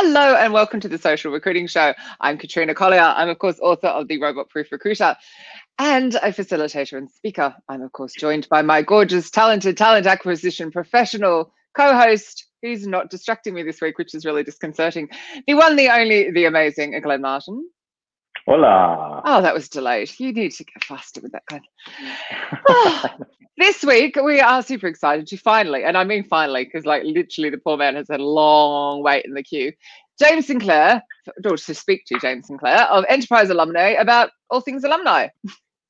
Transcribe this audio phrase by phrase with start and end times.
[0.00, 1.92] Hello and welcome to the Social Recruiting Show.
[2.20, 3.00] I'm Katrina Collier.
[3.00, 5.16] I'm, of course, author of The Robot Proof Recruiter
[5.76, 7.52] and a facilitator and speaker.
[7.68, 13.10] I'm, of course, joined by my gorgeous, talented talent acquisition professional co host, who's not
[13.10, 15.08] distracting me this week, which is really disconcerting.
[15.48, 17.68] The one, the only, the amazing Glenn Martin.
[18.46, 19.22] Hola.
[19.24, 20.12] Oh, that was delayed.
[20.20, 21.62] You need to get faster with that, Glenn.
[22.68, 23.04] Oh,
[23.58, 27.50] this week, we are super excited to finally, and I mean finally, because like literally
[27.50, 29.72] the poor man has had a long wait in the queue.
[30.20, 31.02] James Sinclair,
[31.44, 35.28] or to speak to James Sinclair of Enterprise Alumni about all things alumni.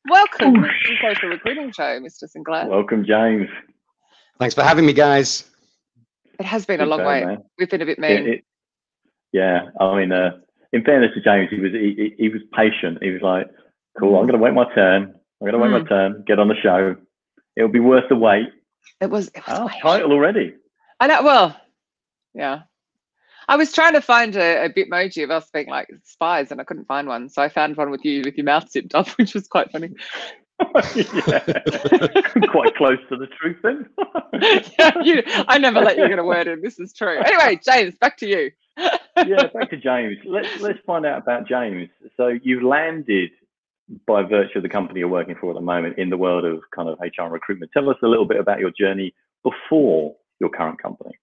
[0.08, 2.28] Welcome to the Social Recruiting Show, Mr.
[2.28, 2.66] Sinclair.
[2.66, 3.48] Welcome, James.
[4.38, 5.44] Thanks for having me, guys.
[6.38, 7.24] It has been a long show, wait.
[7.26, 7.38] man.
[7.58, 8.28] We've been a bit It- mean.
[8.34, 8.44] it-
[9.32, 10.38] yeah, I mean, uh,
[10.72, 12.98] in fairness to James, he was he, he- he was patient.
[13.02, 13.46] He was like,
[13.98, 15.02] "Cool, I'm going to wait my turn.
[15.40, 15.88] I'm going to wait my Mm.
[15.88, 16.24] turn.
[16.26, 16.96] Get on the show.
[17.58, 18.48] It'll be worth the wait."
[19.00, 19.28] It was.
[19.28, 20.54] It was Oh, title already.
[21.00, 21.22] I know.
[21.22, 21.60] Well,
[22.34, 22.62] yeah.
[23.50, 26.64] I was trying to find a, a bitmoji of us being like spies, and I
[26.64, 27.28] couldn't find one.
[27.30, 29.90] So I found one with you with your mouth zipped up, which was quite funny.
[30.94, 31.38] yeah,
[32.50, 33.86] quite close to the truth then.
[34.78, 36.60] yeah, you, I never let you get a word in.
[36.62, 37.18] This is true.
[37.18, 38.50] Anyway, James, back to you.
[38.76, 40.18] yeah, back to James.
[40.24, 41.88] Let's let's find out about James.
[42.16, 43.30] So you landed
[44.06, 46.60] by virtue of the company you're working for at the moment in the world of
[46.74, 47.72] kind of HR recruitment.
[47.72, 51.18] Tell us a little bit about your journey before your current company.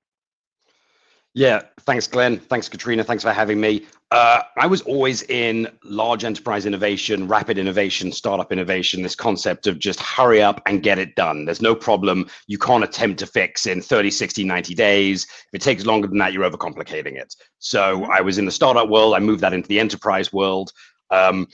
[1.38, 2.38] Yeah, thanks, Glenn.
[2.38, 3.04] Thanks, Katrina.
[3.04, 3.86] Thanks for having me.
[4.10, 9.78] Uh, I was always in large enterprise innovation, rapid innovation, startup innovation, this concept of
[9.78, 11.44] just hurry up and get it done.
[11.44, 15.26] There's no problem you can't attempt to fix in 30, 60, 90 days.
[15.26, 17.36] If it takes longer than that, you're overcomplicating it.
[17.60, 19.14] So I was in the startup world.
[19.14, 20.72] I moved that into the enterprise world.
[21.12, 21.50] Um,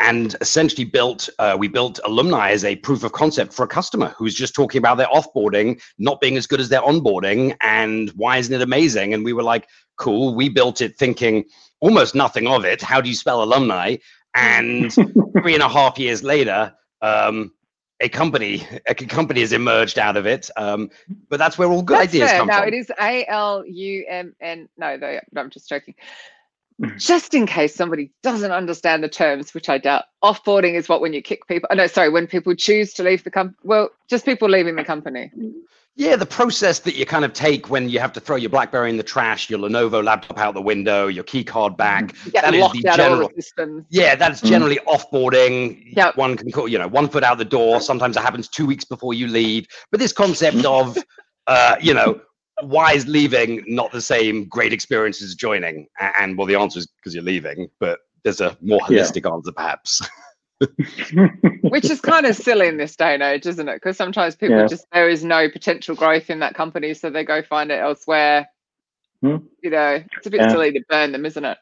[0.00, 4.14] and essentially built uh, we built alumni as a proof of concept for a customer
[4.16, 8.36] who's just talking about their offboarding not being as good as their onboarding and why
[8.38, 11.44] isn't it amazing and we were like cool we built it thinking
[11.80, 13.96] almost nothing of it how do you spell alumni
[14.34, 14.92] and
[15.42, 17.52] three and a half years later um,
[18.00, 20.88] a company a company has emerged out of it um,
[21.28, 22.38] but that's where all good That's ideas fair.
[22.40, 24.68] come Now from it is A L U M N.
[24.76, 25.94] No, they, no, I'm just joking.
[26.96, 31.12] Just in case somebody doesn't understand the terms, which I doubt, offboarding is what when
[31.12, 31.68] you kick people.
[31.72, 33.56] Oh, no, sorry, when people choose to leave the company.
[33.64, 35.30] Well, just people leaving the company.
[35.96, 38.90] Yeah, the process that you kind of take when you have to throw your BlackBerry
[38.90, 42.14] in the trash, your Lenovo laptop out the window, your key card back.
[42.30, 43.84] Get That is the out of all general- the systems.
[43.90, 44.48] Yeah, that's Mm.
[44.48, 45.82] generally offboarding.
[45.96, 46.16] Yep.
[46.16, 47.80] One can call, you know, one foot out the door.
[47.80, 49.66] Sometimes it happens two weeks before you leave.
[49.90, 50.96] But this concept of,
[51.48, 52.20] uh, you know,
[52.62, 55.86] why is leaving not the same great experience as joining?
[56.18, 59.02] And well, the answer is because you're leaving, but there's a more Yeah.
[59.02, 60.00] holistic answer, perhaps.
[61.62, 63.74] which is kind of silly in this day and age, isn't it?
[63.76, 64.66] Because sometimes people Yeah.
[64.66, 68.48] just there is no potential growth in that company, so they go find it elsewhere.
[69.22, 69.36] Hmm.
[69.62, 70.48] You know, it's a bit Yeah.
[70.48, 71.58] silly to burn them, isn't it?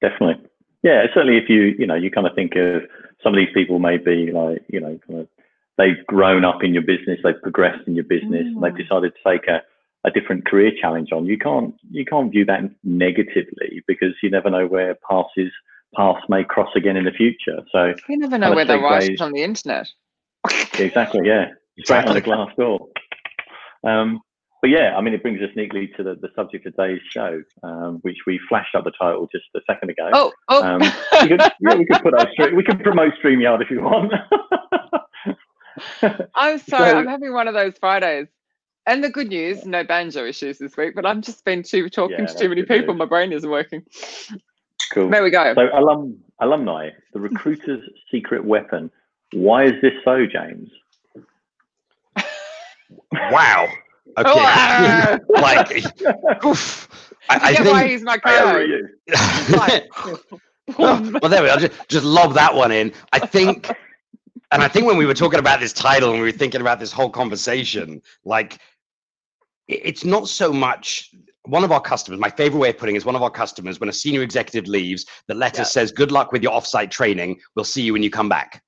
[0.00, 0.46] Definitely.
[0.82, 2.82] Yeah, certainly if you, you know, you kind of think of
[3.22, 5.28] some of these people may be like, you know, kind of
[5.76, 8.78] they've grown up in your business, they've progressed in your business, and they've Mm.
[8.78, 9.62] decided to take a,
[10.04, 11.26] a different career challenge on.
[11.26, 15.52] You can't you can't view that negatively because you never know where passes
[15.96, 17.58] paths may cross again in the future.
[17.72, 19.88] So You never know where they're right segues- on the internet.
[20.78, 21.48] exactly, yeah.
[21.80, 22.88] Straight on the Glassdoor.
[23.84, 24.20] Um,
[24.62, 27.42] but yeah, I mean, it brings us neatly to the, the subject of today's show,
[27.62, 30.10] um, which we flashed up the title just a second ago.
[30.12, 30.62] Oh, oh.
[30.62, 30.80] Um,
[31.22, 34.12] we could, yeah, we could put our stre- we could promote StreamYard if you want.
[36.34, 38.28] I'm sorry, So- I'm having one of those Fridays.
[38.86, 42.20] And the good news, no banjo issues this week, but I've just been too talking
[42.20, 42.94] Yeah, to too many people.
[42.94, 42.98] news.
[42.98, 43.84] My brain isn't working.
[44.92, 45.10] cool.
[45.10, 45.54] There we go.
[45.54, 48.90] So alum alumni, the recruiter's secret weapon.
[49.32, 50.70] Why is this so, James?
[53.30, 53.68] wow.
[54.16, 54.32] Oh, Okay.
[54.34, 55.18] ah!
[55.28, 55.84] like,
[56.44, 56.88] oof.
[57.28, 57.90] I, Did I you get why think.
[57.92, 58.68] he's my I owe co-host?
[58.68, 60.20] you.
[60.78, 61.58] Oh, well, there we are.
[61.58, 62.92] Just, just lob that one in.
[63.12, 63.68] I think,
[64.52, 66.80] and I think when we were talking about this title and we were thinking about
[66.80, 68.58] this whole conversation, like,
[69.68, 71.10] it's not so much
[71.44, 72.20] one of our customers.
[72.20, 74.68] My favorite way of putting it is one of our customers, when a senior executive
[74.68, 75.64] leaves, the letter Yeah.
[75.64, 77.40] says, "Good luck with your offsite training.
[77.54, 78.62] We'll see you when you come back."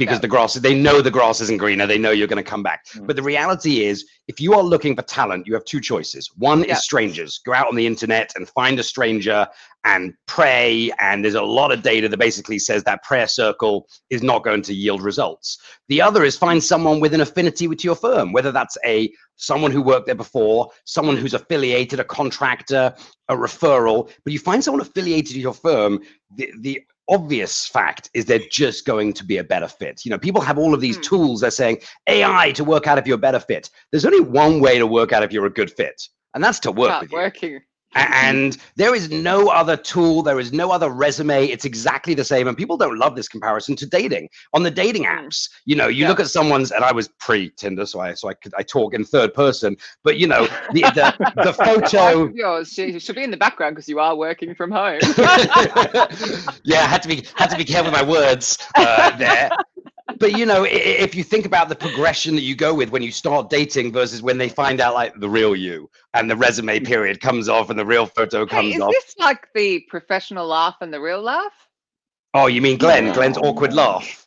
[0.00, 0.20] Because Yeah.
[0.22, 1.86] the grass, they know the grass isn't greener.
[1.86, 2.86] They know you're going to come back.
[2.94, 3.06] Mm.
[3.06, 6.30] But the reality is, if you are looking for talent, you have two choices.
[6.38, 6.72] One Yeah.
[6.76, 7.38] is strangers.
[7.44, 9.46] Go out on the internet and find a stranger
[9.84, 10.90] and pray.
[11.00, 14.62] And there's a lot of data that basically says that prayer circle is not going
[14.62, 15.58] to yield results.
[15.88, 19.70] The other is find someone with an affinity with your firm, whether that's a someone
[19.70, 22.94] who worked there before, someone who's affiliated, a contractor,
[23.28, 24.10] a referral.
[24.24, 26.00] But you find someone affiliated to your firm,
[26.34, 30.04] the, the obvious fact is they're just going to be a better fit.
[30.04, 31.02] You know, people have all of these Hmm.
[31.02, 31.40] tools.
[31.40, 33.68] They're saying AI to work out if you're a better fit.
[33.90, 36.00] There's only one way to work out if you're a good fit,
[36.34, 37.18] and that's to work Not with you.
[37.94, 41.46] And there is no other tool, there is no other resume.
[41.46, 42.46] It's exactly the same.
[42.46, 44.28] And people don't love this comparison to dating.
[44.54, 45.26] On the dating Mm.
[45.26, 46.08] apps, you know, you Yeah.
[46.08, 48.94] look at someone's, and I was pre Tinder, so I so I could I talk
[48.94, 49.76] in third person.
[50.04, 52.30] But you know, the the, the photo.
[52.32, 55.00] yours, she should be in the background because you are working from home.
[56.64, 59.50] yeah, I had to be had to be careful with my words uh, there.
[60.20, 62.90] But you know, i- i- if you think about the progression that you go with
[62.90, 66.36] when you start dating versus when they find out like the real you and the
[66.36, 68.90] resume period comes off and the real photo hey, comes is off.
[68.94, 71.52] Is this like the professional laugh and the real laugh?
[72.34, 73.06] Oh, you mean Glenn?
[73.06, 73.14] Yeah.
[73.14, 74.26] Glenn's awkward laugh.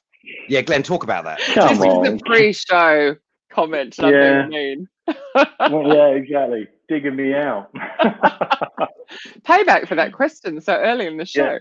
[0.50, 1.40] Yeah, Glenn, talk about that.
[1.54, 2.06] Come this on.
[2.07, 3.16] is a pre-show
[3.51, 3.95] comment.
[4.00, 4.48] I Yeah.
[4.48, 4.88] mean.
[5.69, 6.68] well, yeah, exactly.
[6.90, 7.72] Digging me out.
[9.44, 11.44] Payback for that question so early in the show.
[11.54, 11.57] yeah,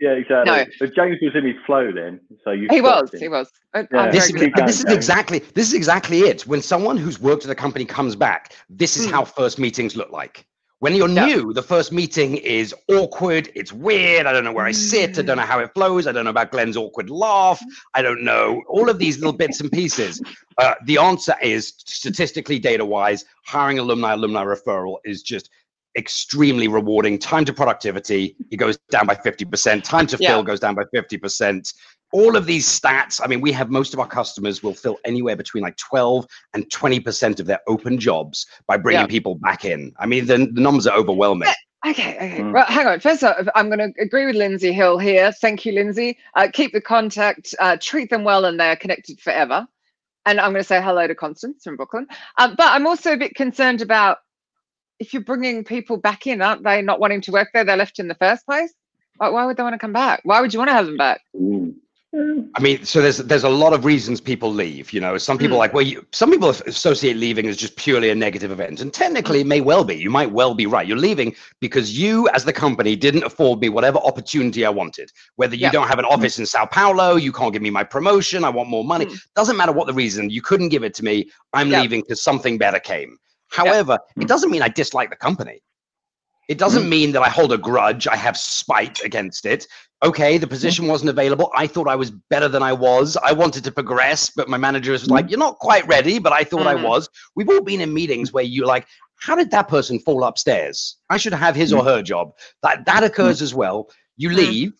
[0.00, 0.52] exactly.
[0.52, 0.64] No.
[0.80, 2.68] But James was in his flow then, so you.
[2.70, 3.12] He was.
[3.12, 3.20] him.
[3.20, 3.50] He was.
[3.74, 4.10] I- Yeah.
[4.10, 6.42] This, is- good keep at this is exactly this is exactly it.
[6.46, 9.12] When someone who's worked at a company comes back, this is Hmm.
[9.12, 10.44] how first meetings look like.
[10.80, 11.24] When you're Yeah.
[11.24, 13.48] new, the first meeting is awkward.
[13.54, 14.26] It's weird.
[14.26, 15.18] I don't know where I sit.
[15.18, 16.06] I don't know how it flows.
[16.06, 17.58] I don't know about Glenn's awkward laugh.
[17.94, 20.20] I don't know all of these little bits and pieces.
[20.58, 25.48] Uh, the answer is statistically, data wise, hiring alumni, alumni referral is just
[25.96, 27.18] extremely rewarding.
[27.18, 29.82] Time to productivity, it goes down by 50%.
[29.82, 30.30] Time to Yeah.
[30.30, 31.72] fill goes down by 50%.
[32.12, 35.34] All of these stats, I mean, we have most of our customers will fill anywhere
[35.36, 39.06] between like 12 and 20% of their open jobs by bringing Yeah.
[39.08, 39.92] people back in.
[39.98, 41.48] I mean, the, the numbers are overwhelming.
[41.86, 42.40] Okay, okay.
[42.40, 42.52] Mm.
[42.52, 43.00] Well, hang on.
[43.00, 45.30] First off, I'm going to agree with Lindsay Hill here.
[45.32, 46.18] Thank you, Lindsay.
[46.34, 49.66] Uh, keep the contact, uh, treat them well, and they're connected forever.
[50.24, 52.06] And I'm going to say hello to Constance from Brooklyn.
[52.38, 54.18] Um, but I'm also a bit concerned about
[54.98, 57.64] if you're bringing people back in, aren't they not wanting to work there?
[57.64, 58.72] They left in the first place.
[59.18, 60.20] Why, why would they want to come back?
[60.24, 61.20] Why would you want to have them back?
[61.36, 61.74] Ooh.
[62.54, 64.90] I mean, so there's there's a lot of reasons people leave.
[64.90, 65.60] You know, some people Mm.
[65.60, 69.40] like well, you, some people associate leaving as just purely a negative event, and technically
[69.42, 69.96] it may well be.
[69.96, 70.86] You might well be right.
[70.86, 75.12] You're leaving because you, as the company, didn't afford me whatever opportunity I wanted.
[75.34, 75.72] Whether you Yeah.
[75.72, 78.44] don't have an office in Sao Paulo, you can't give me my promotion.
[78.44, 79.06] I want more money.
[79.06, 79.20] Mm.
[79.34, 80.30] Doesn't matter what the reason.
[80.30, 81.30] You couldn't give it to me.
[81.52, 81.82] I'm Yeah.
[81.82, 83.18] leaving because something better came.
[83.48, 84.26] However, it mm.
[84.26, 85.62] doesn't mean I dislike the company.
[86.48, 86.88] It doesn't mm.
[86.88, 88.06] mean that I hold a grudge.
[88.06, 89.66] I have spite against it.
[90.04, 90.50] Okay, the mm.
[90.50, 91.50] position wasn't available.
[91.56, 93.16] I thought I was better than I was.
[93.16, 96.44] I wanted to progress, but my manager was like, You're not quite ready, but I
[96.44, 96.88] thought I Mhm.
[96.88, 97.08] was.
[97.34, 98.86] We've all been in meetings where you're like,
[99.18, 100.96] How did that person fall upstairs?
[101.08, 102.32] I should have his or her job.
[102.62, 103.88] That that occurs as well.
[104.16, 104.36] You Mm.
[104.36, 104.72] leave,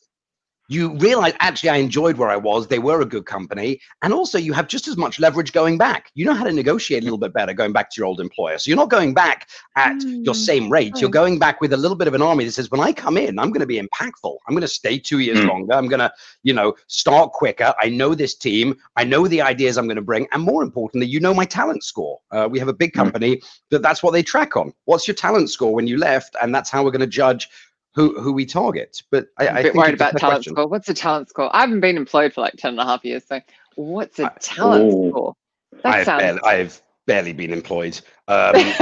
[0.68, 2.66] you realize actually I enjoyed where I was.
[2.66, 3.80] They were a good company.
[4.02, 6.10] And also you have just as much leverage going back.
[6.14, 8.58] You know how to negotiate a little bit better going back to your old employer.
[8.58, 10.38] So you're not going back at your Mm.
[10.38, 11.00] same rate.
[11.00, 13.16] You're going back with a little bit of an army that says, when I come
[13.16, 14.36] in, I'm going to be impactful.
[14.46, 15.46] I'm going to stay two years Mm.
[15.48, 15.74] longer.
[15.74, 17.72] I'm going to, you know, start quicker.
[17.80, 18.76] I know this team.
[18.96, 20.26] I know the ideas I'm going to bring.
[20.32, 22.18] And more importantly, you know my talent score.
[22.32, 22.96] Uh, we have a big Mm.
[22.96, 23.40] company
[23.70, 24.72] that that's what they track on.
[24.86, 26.34] What's your talent score when you left?
[26.42, 27.48] And that's how we're going to judge
[27.96, 29.02] who, who we target.
[29.10, 30.52] But I, I'm a bit think worried about talent question.
[30.52, 30.66] score.
[30.68, 31.50] What's a talent score?
[31.56, 33.24] I haven't been employed for like 10 and a half years.
[33.26, 33.40] So
[33.74, 35.10] what's a I- talent Oh.
[35.10, 35.34] score?
[35.82, 36.22] That I've sounds.
[36.22, 37.98] barely, I've barely been employed.
[38.28, 38.54] Um,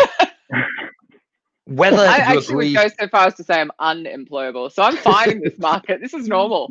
[1.67, 4.69] whether I you actually agree, would go so far as to say I'm unemployable.
[4.71, 6.01] So I'm fine in this market.
[6.03, 6.71] This is normal.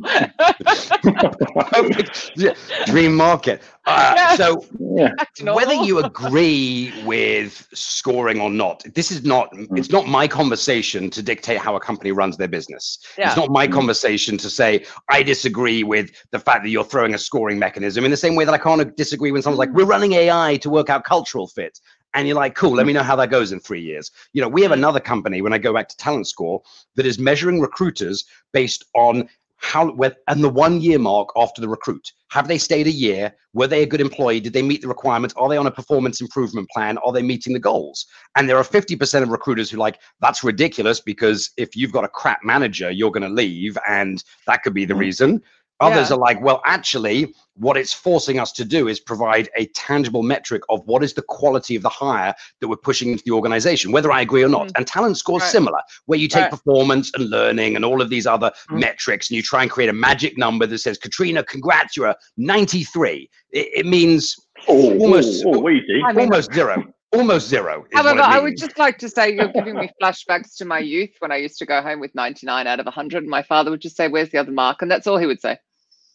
[2.35, 2.53] Yeah,
[2.85, 3.61] dream market.
[3.85, 4.35] Uh, Yeah.
[4.35, 4.65] So
[4.97, 5.53] yeah.
[5.53, 9.49] Whether you agree with scoring or not, this is not.
[9.75, 12.99] It's not my conversation to dictate how a company runs their business.
[13.17, 13.27] Yeah.
[13.27, 13.71] It's not my Mm.
[13.73, 18.05] conversation to say I disagree with the fact that you're throwing a scoring mechanism.
[18.05, 19.75] In the same way that I can't disagree when someone's like, Mm.
[19.75, 21.79] "We're running AI to work out cultural fit."
[22.13, 24.11] And you're like, cool, let me know how that goes in three years.
[24.33, 24.75] You know, we have Mm.
[24.75, 26.61] another company when I go back to Talent Score
[26.95, 29.27] that is measuring recruiters based on
[29.57, 32.11] how with and the one year mark after the recruit.
[32.31, 33.33] Have they stayed a year?
[33.53, 34.41] Were they a good employee?
[34.41, 35.33] Did they meet the requirements?
[35.37, 36.97] Are they on a performance improvement plan?
[36.97, 38.05] Are they meeting the goals?
[38.35, 42.09] And there are 50% of recruiters who like, that's ridiculous because if you've got a
[42.09, 44.99] crap manager, you're going to leave and that could be the Mm.
[44.99, 45.41] reason.
[45.83, 46.15] Others Yeah.
[46.15, 50.63] are like, well, actually, what it's forcing us to do is provide a tangible metric
[50.69, 54.11] of what is the quality of the hire that we're pushing into the organization, whether
[54.11, 54.67] I agree or not.
[54.69, 54.71] Mm.
[54.77, 55.51] And talent scores Right.
[55.51, 56.51] similar, where you take Right.
[56.51, 58.79] performance and learning and all of these other Mm.
[58.79, 62.15] metrics, and you try and create a magic number that says, Katrina, congrats, you're a
[62.37, 63.29] 93.
[63.51, 64.35] It, it means
[64.67, 66.01] Oh, Almost- oh, oh, easy.
[66.05, 66.85] I mean, almost zero.
[67.11, 67.85] Almost zero.
[67.93, 70.79] However, what it I would just like to say you're giving me flashbacks to my
[70.79, 73.23] youth when I used to go home with 99 out of 100.
[73.23, 74.81] And my father would just say, Where's the other mark?
[74.81, 75.57] And that's all he would say.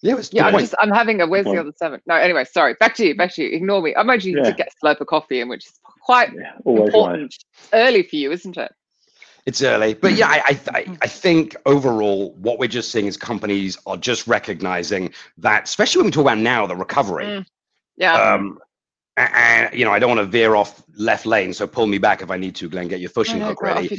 [0.03, 2.01] Yeah, it's Yeah, I'm just, I'm having a where's the other seven?
[2.07, 2.75] No, anyway, sorry.
[2.75, 3.17] Back to you.
[3.17, 3.57] Back to you.
[3.57, 3.95] Ignore me.
[3.97, 4.45] I'm actually Yeah.
[4.45, 6.95] to get a slope of coffee in, which is quite Yeah, always nice.
[6.95, 7.35] important
[7.73, 8.73] early for you, isn't it?
[9.47, 13.17] It's early, but yeah, I, I I I think overall what we're just seeing is
[13.17, 17.25] companies are just recognizing that, especially when we talk about now the recovery.
[17.25, 17.47] Mm.
[17.97, 18.13] Yeah.
[18.15, 18.59] Um,
[19.17, 22.23] and you know, I don't want to veer off left lane, so pull me back
[22.23, 22.89] if I need to, Glenn.
[22.89, 23.99] Get your fishing no, hook go, off ready.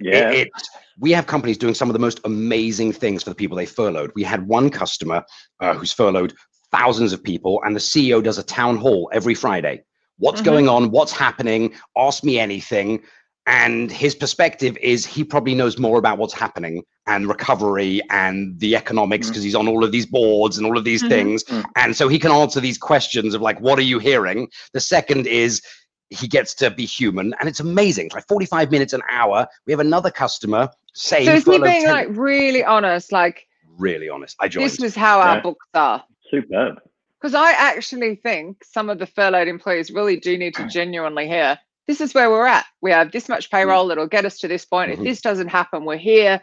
[0.00, 0.30] Yeah.
[0.30, 0.52] It, it,
[0.98, 4.12] we have companies doing some of the most amazing things for the people they furloughed.
[4.14, 5.24] We had one customer
[5.60, 6.34] uh, who's furloughed
[6.72, 9.82] thousands of people, and the CEO does a town hall every Friday.
[10.18, 10.44] What's Mhm.
[10.44, 10.90] going on?
[10.90, 11.74] What's happening?
[11.96, 13.00] Ask me anything.
[13.46, 18.76] And his perspective is he probably knows more about what's happening and recovery and the
[18.76, 21.08] economics because he's on all of these boards and all of these Mhm.
[21.08, 21.44] things.
[21.44, 21.64] Mhm.
[21.76, 24.48] And so he can answer these questions of like, what are you hearing?
[24.74, 25.62] The second is
[26.10, 28.06] he gets to be human and it's amazing.
[28.06, 29.46] It's like 45 minutes, an hour.
[29.66, 31.26] We have another customer, same.
[31.26, 33.12] So is he being 10 like really honest?
[33.12, 33.46] Like
[33.78, 34.36] really honest.
[34.40, 34.66] I joined.
[34.66, 36.04] this was how our books are.
[36.30, 36.80] Superb.
[37.20, 41.58] Because I actually think some of the furloughed employees really do need to genuinely hear
[41.88, 42.66] this is where we're at.
[42.82, 44.92] We have this much payroll that'll get us to this point.
[44.92, 45.04] If Mhm.
[45.04, 46.40] this doesn't happen, we're here.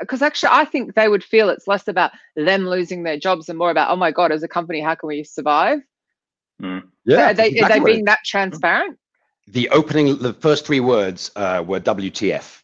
[0.00, 3.56] Because actually, I think they would feel it's less about them losing their jobs and
[3.56, 5.80] more about, oh my God, as a company, how can we survive?
[6.62, 6.82] Mm.
[7.04, 8.98] yeah, are they, exactly are they being that transparent?
[9.48, 12.62] the opening the first three words uh, were wtf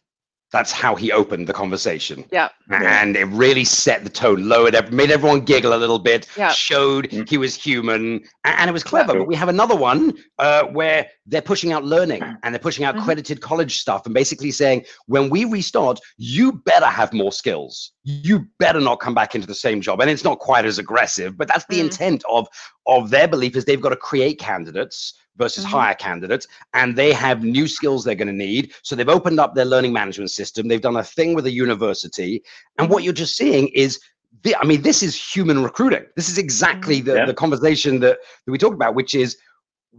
[0.51, 2.49] that's how he opened the conversation Yeah.
[2.69, 3.01] Yeah.
[3.01, 6.51] and it really set the tone lowered ev- made everyone giggle a little bit Yeah.
[6.51, 7.27] showed Mm.
[7.27, 9.21] he was human and it was clever Cool.
[9.23, 12.95] but we have another one uh, where they're pushing out learning and they're pushing out
[12.95, 12.99] Mhm.
[13.01, 18.47] accredited college stuff and basically saying when we restart you better have more skills you
[18.59, 21.47] better not come back into the same job and it's not quite as aggressive but
[21.47, 21.85] that's the Mm.
[21.85, 22.47] intent of
[22.85, 25.69] of their belief is they've got to create candidates versus Mhm.
[25.69, 29.53] hire candidates and they have new skills they're going to need so they've opened up
[29.55, 32.41] their learning management system they've done a thing with a university
[32.79, 33.99] and what you're just seeing is
[34.43, 37.25] the, i mean this is human recruiting this is exactly the, Yeah.
[37.25, 39.37] the conversation that, that we talked about which is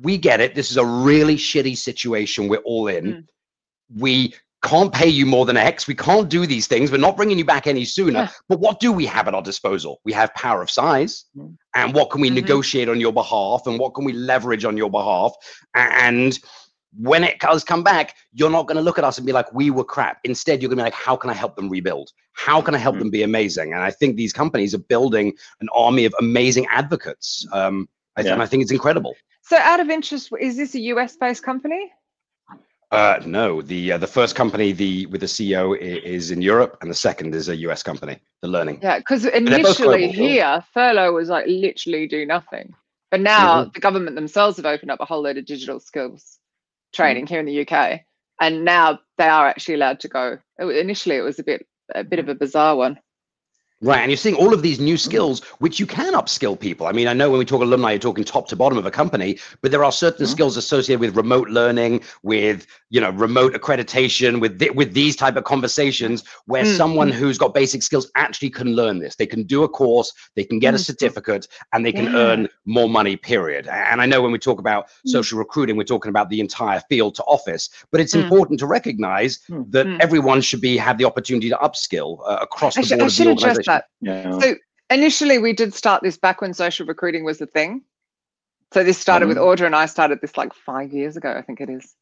[0.03, 3.25] we get it this is a really shitty situation we're all in Mm.
[3.97, 4.35] we
[4.67, 7.45] can't pay you more than x we can't do these things we're not bringing you
[7.45, 8.31] back any sooner Yeah.
[8.49, 11.57] but what do we have at our disposal we have power of size Mm.
[11.75, 12.35] and what can we Mhm.
[12.43, 15.33] negotiate on your behalf and what can we leverage on your behalf
[15.75, 16.39] and
[16.99, 19.53] when it does come back you're not going to look at us and be like
[19.53, 22.11] we were crap instead you're going to be like how can i help them rebuild
[22.33, 23.01] how can i help Mm.
[23.01, 25.27] them be amazing and i think these companies are building
[25.61, 28.33] an army of amazing advocates um, I, th- Yeah.
[28.35, 31.83] and I think it's incredible So, out of interest, is this a US based company?
[32.93, 36.91] Uh, no the uh, the first company the with the ceo is in europe and
[36.91, 41.47] the second is a us company the learning Yeah, because initially here, furlough was like
[41.49, 42.75] literally do nothing.
[43.11, 43.71] But now Mm-hmm.
[43.73, 46.39] the government themselves have opened up a whole load of digital skills
[46.99, 47.03] Mm-hmm.
[47.03, 48.01] training here in the UK.
[48.41, 50.39] And now they are actually allowed to go.
[50.59, 52.99] It, initially, it was a bit a bit of a bizarre one.
[53.83, 56.87] Right, and you're seeing all of these new skills which you can upskill people.
[56.87, 58.91] I mean, I know when we talk alumni, you're talking top to bottom of a
[58.91, 60.31] company, but there are certain Mhm.
[60.31, 65.37] skills associated with remote learning, with you know remote accreditation, with th- with these type
[65.37, 66.77] of conversations where Mm.
[66.77, 69.17] someone who's got basic skills actually can learn this.
[69.17, 70.87] They can do a course, they can get a Mm.
[70.87, 72.17] certificate, and they can Yeah.
[72.17, 73.17] earn more money.
[73.17, 73.67] Period.
[73.69, 75.11] And I know when we talk about Mm.
[75.11, 78.23] social recruiting, we're talking about the entire field to office, but it's Mm.
[78.23, 79.71] important to recognize Mm.
[79.73, 80.01] that Mm.
[80.01, 83.17] everyone should be have the opportunity to upskill uh, across the I, board I of
[83.17, 83.66] the organization.
[83.67, 83.85] That.
[84.01, 84.39] Yeah.
[84.39, 84.55] So
[84.91, 87.83] initially, we did start this back when social recruiting was a thing.
[88.73, 89.45] So this started with Mhm.
[89.57, 91.95] Audra and I started this like five years ago, I think it is.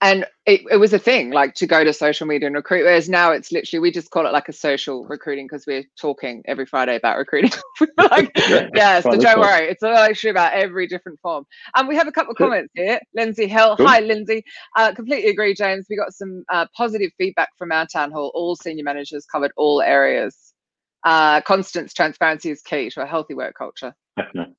[0.00, 2.84] And it, it was a thing, like to go to social media and recruit.
[2.84, 6.42] Whereas now it's literally we just call it like a social recruiting because we're talking
[6.46, 7.50] every Friday about recruiting.
[7.98, 9.66] Like, Yeah, yeah, so don't worry.
[9.68, 11.44] It's actually about every different form.
[11.74, 13.00] And we have a couple of comments here.
[13.14, 13.76] Lindsay Hill.
[13.76, 13.86] Cool.
[13.86, 14.44] Hi, Lindsay.
[14.76, 15.86] Uh, completely agree, James.
[15.90, 18.30] We got some uh, positive feedback from our town hall.
[18.34, 20.45] All senior managers covered all areas.
[21.06, 23.94] Uh, Constance, transparency is key to a healthy work culture.
[24.16, 24.54] Definitely.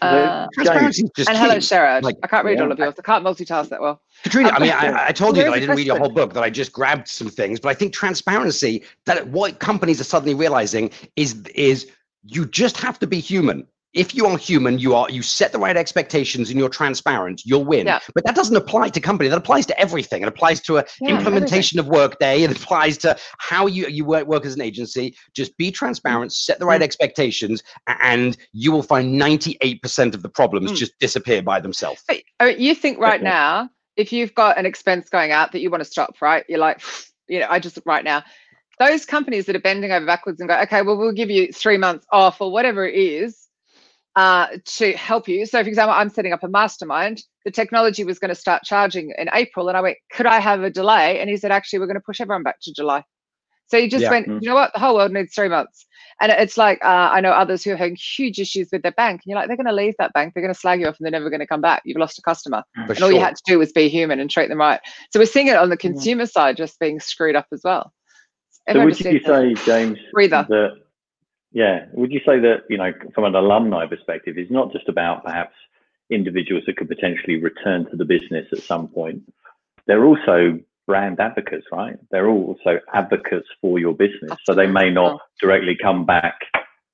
[0.00, 1.60] Uh, Transparency is just and hello, key.
[1.60, 2.02] Sherrod.
[2.02, 2.64] Like, I can't read yeah.
[2.64, 2.94] all of yours.
[2.98, 4.00] I can't multitask that well.
[4.22, 6.34] Katrina, I Um, mean, I, I told you that I didn't read your whole book,
[6.34, 10.34] that I just grabbed some things, but I think transparency, that what companies are suddenly
[10.34, 11.90] realizing is is
[12.24, 13.66] you just have to be human.
[13.92, 17.64] If you are human, you are you set the right expectations and you're transparent, you'll
[17.64, 17.86] win.
[17.86, 17.98] Yeah.
[18.14, 19.28] But that doesn't apply to company.
[19.28, 20.22] That applies to everything.
[20.22, 22.42] It applies to a Yeah, implementation of Workday.
[22.42, 25.14] It applies to how you you work, work as an agency.
[25.34, 26.84] Just be transparent, set the right Mm.
[26.84, 30.76] expectations, and you will find 98% of the problems Mm.
[30.76, 32.02] just disappear by themselves.
[32.08, 33.28] But, I mean, you think right Definitely.
[33.30, 36.44] now, if you've got an expense going out that you want to stop, right?
[36.48, 36.80] You're like,
[37.28, 38.22] you know, I just right now,
[38.78, 41.76] those companies that are bending over backwards and go, okay, well, we'll give you three
[41.76, 43.41] months off or whatever it is
[44.16, 45.46] uh, to help you.
[45.46, 47.22] So, for example, I'm setting up a mastermind.
[47.44, 50.62] The technology was going to start charging in April, and I went, could I have
[50.62, 51.20] a delay?
[51.20, 53.04] And he said, actually, we're going to push everyone back to July.
[53.68, 54.10] So you just Yeah.
[54.10, 54.42] went, Mm.
[54.42, 54.70] you know what?
[54.74, 55.86] The whole world needs three months.
[56.20, 59.22] And it's like, uh, I know others who are having huge issues with their bank.
[59.24, 60.34] And you're like, they're going to leave that bank.
[60.34, 61.80] They're going to slag you off and they're never going to come back.
[61.86, 62.62] You've lost a customer.
[62.86, 64.78] For And all you had to do was be human and treat them right.
[65.10, 67.92] So we're seeing it on the consumer side just being screwed up as well.
[68.70, 70.46] So would you say, James, breather.
[70.50, 70.72] that
[71.52, 75.24] yeah, would you say that you know from an alumni perspective, it's not just about
[75.24, 75.54] perhaps
[76.10, 79.22] individuals that could potentially return to the business at some point.
[79.86, 81.96] They're also brand advocates, right?
[82.10, 84.36] They're also advocates for your business.
[84.44, 86.38] So they may not directly come back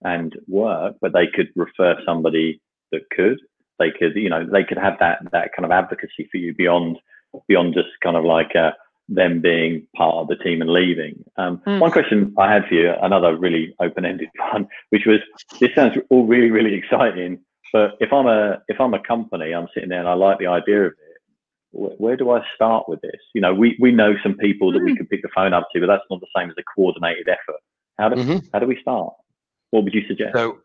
[0.03, 2.61] and work, but they could refer somebody
[2.93, 3.39] that could.
[3.79, 6.99] They could, you know, they could have that that kind of advocacy for you beyond
[7.47, 8.73] beyond just kind of like uh,
[9.09, 11.25] them being part of the team and leaving.
[11.37, 11.81] Um, mm.
[11.81, 15.21] One question I had for you, another really open-ended one, which was,
[15.61, 17.41] this sounds all really really exciting,
[17.73, 20.47] but if I'm a if I'm a company, I'm sitting there and I like the
[20.47, 21.09] idea of it
[21.71, 23.21] where do I start with this?
[23.35, 24.87] You know, we, we know some people that mm.
[24.87, 27.29] we can pick the phone up to, but that's not the same as a coordinated
[27.29, 27.61] effort.
[27.99, 28.47] How do, mm-hmm.
[28.53, 29.13] how do we start?
[29.71, 30.35] What would you suggest?
[30.35, 30.61] So,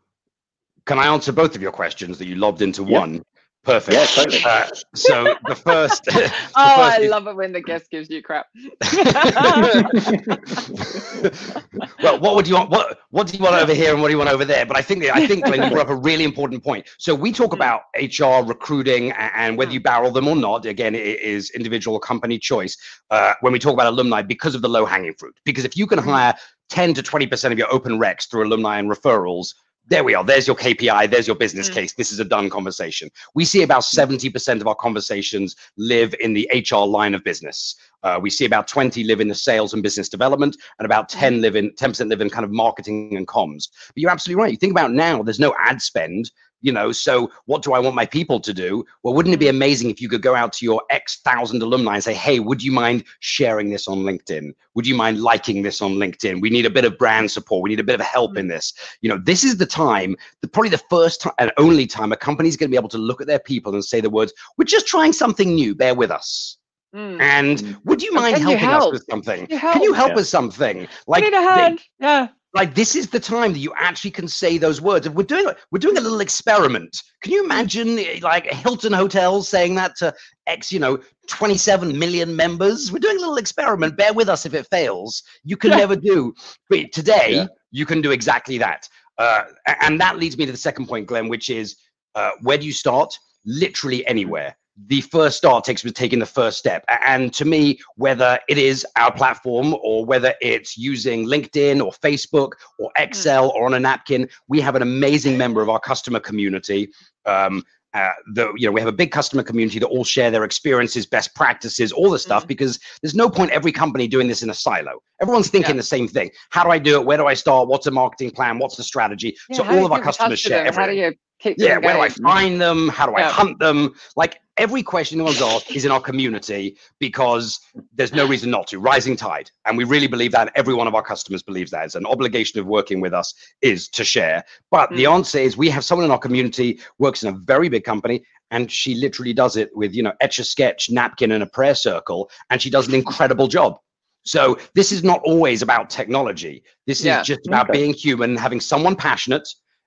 [0.85, 3.01] can I answer both of your questions that you lobbed into yep.
[3.01, 3.25] one?
[3.63, 3.97] Perfect.
[3.97, 4.43] Yeah, totally.
[4.43, 6.03] Uh, so the first.
[6.05, 8.47] the oh, first I is, love it when the guest gives you crap.
[12.03, 12.71] well, what would you want?
[12.71, 14.65] What What do you want over here, and what do you want over there?
[14.65, 16.89] But I think I think Glenn, brought up a really important point.
[16.97, 17.55] So we talk mm.
[17.55, 19.83] about HR recruiting and whether you mm.
[19.83, 20.65] barrel them or not.
[20.65, 22.75] Again, it is individual company choice.
[23.11, 25.39] Uh, when we talk about alumni, because of the low hanging fruit.
[25.45, 26.03] Because if you can mm.
[26.03, 26.35] hire
[26.69, 29.53] 10 to 20% of your open recs through alumni and referrals,
[29.87, 30.23] there we are.
[30.23, 31.09] There's your KPI.
[31.09, 31.73] There's your business mm.
[31.73, 31.93] case.
[31.93, 33.09] This is a done conversation.
[33.35, 34.61] We see about 70% mm.
[34.61, 37.75] of our conversations live in the HR line of business.
[38.03, 41.19] Uh, we see about 20 live in the sales and business development, and about mm.
[41.19, 43.69] 10 live in 10% live in kind of marketing and comms.
[43.87, 44.51] But you're absolutely right.
[44.51, 46.31] You think about now, there's no ad spend
[46.63, 49.49] you know so what do i want my people to do well wouldn't it be
[49.49, 52.63] amazing if you could go out to your x thousand alumni and say hey would
[52.63, 56.65] you mind sharing this on linkedin would you mind liking this on linkedin we need
[56.65, 59.19] a bit of brand support we need a bit of help in this you know
[59.23, 62.69] this is the time the, probably the first time and only time a company's going
[62.69, 65.13] to be able to look at their people and say the words we're just trying
[65.13, 66.57] something new bear with us
[66.95, 67.19] Mm.
[67.19, 68.83] And would you mind helping you help?
[68.83, 69.47] us with something?
[69.49, 70.19] You Can you help yeah.
[70.19, 70.87] us something?
[71.07, 71.79] Like, I need a hand.
[71.97, 75.07] They, yeah like this is the time that you actually can say those words.
[75.07, 77.01] If we're doing we're doing a little experiment.
[77.21, 80.13] Can you imagine like Hilton hotels saying that to
[80.45, 82.91] X, you know, 27 million members?
[82.91, 83.97] We're doing a little experiment.
[83.97, 85.23] Bear with us if it fails.
[85.43, 86.33] You can never do.
[86.69, 87.47] But today yeah.
[87.71, 88.87] you can do exactly that.
[89.17, 89.43] Uh,
[89.81, 91.77] and that leads me to the second point, Glenn, which is
[92.15, 93.17] uh, where do you start?
[93.45, 94.55] Literally anywhere
[94.87, 96.83] the first start takes with taking the first step.
[97.05, 102.53] And to me, whether it is our platform or whether it's using LinkedIn or Facebook
[102.79, 106.89] or Excel or on a napkin, we have an amazing member of our customer community.
[107.25, 110.43] Um, uh, the, you know, we have a big customer community that all share their
[110.43, 112.47] experiences, best practices, all the stuff, mm-hmm.
[112.47, 114.99] because there's no point every company doing this in a silo.
[115.21, 115.81] Everyone's thinking yeah.
[115.81, 116.31] the same thing.
[116.49, 117.05] How do I do it?
[117.05, 117.67] Where do I start?
[117.67, 118.57] What's a marketing plan?
[118.57, 119.37] What's the strategy?
[119.47, 121.13] Yeah, so all of our customers share everything.
[121.43, 122.87] Keep yeah, where do I find them?
[122.87, 123.93] How do I hunt them?
[124.15, 127.59] Like every question anyone's asked is in our community because
[127.93, 128.79] there's no reason not to.
[128.79, 130.53] Rising tide, and we really believe that.
[130.55, 131.83] Every one of our customers believes that.
[131.83, 134.45] It's an obligation of working with us is to share.
[134.71, 134.95] But mm.
[134.95, 138.23] the answer is we have someone in our community works in a very big company,
[138.51, 141.75] and she literally does it with you know etch a sketch, napkin, and a prayer
[141.75, 143.79] circle, and she does an incredible job.
[144.23, 146.63] So this is not always about technology.
[146.87, 147.19] This yeah.
[147.19, 147.79] is just about okay.
[147.79, 149.45] being human, having someone passionate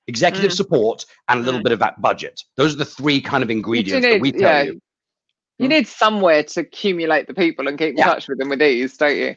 [0.09, 0.57] executive mm.
[0.57, 1.65] support, and a little mm.
[1.65, 2.41] bit of that budget.
[2.57, 4.81] Those are the three kind of ingredients need, that we tell yeah, you.
[5.59, 8.05] You need somewhere to accumulate the people and keep in yeah.
[8.05, 9.37] touch with them with ease, don't you?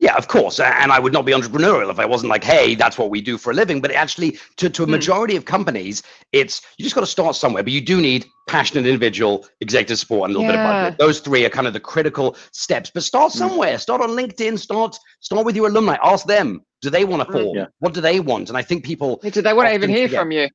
[0.00, 0.04] Mm.
[0.04, 0.60] Yeah, of course.
[0.60, 3.36] And I would not be entrepreneurial if I wasn't like, hey, that's what we do
[3.36, 3.80] for a living.
[3.80, 4.92] But actually, to, to a hmm.
[4.92, 7.62] majority of companies, it's you just got to start somewhere.
[7.62, 10.62] But you do need passionate individual, executive support, and a little yeah.
[10.62, 10.98] bit of budget.
[10.98, 12.90] Those three are kind of the critical steps.
[12.92, 13.38] But start hmm.
[13.38, 13.78] somewhere.
[13.78, 14.58] Start on LinkedIn.
[14.58, 15.96] Start start with your alumni.
[16.02, 17.44] Ask them, do they want to hmm.
[17.44, 17.56] form?
[17.56, 17.66] Yeah.
[17.80, 18.48] What do they want?
[18.48, 20.20] And I think people do they want to even hear forget.
[20.20, 20.48] from you?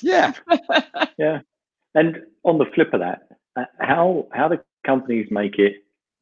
[0.00, 0.32] Yeah.
[1.18, 1.40] yeah.
[1.94, 5.74] And on the flip of that, uh, how how do companies make it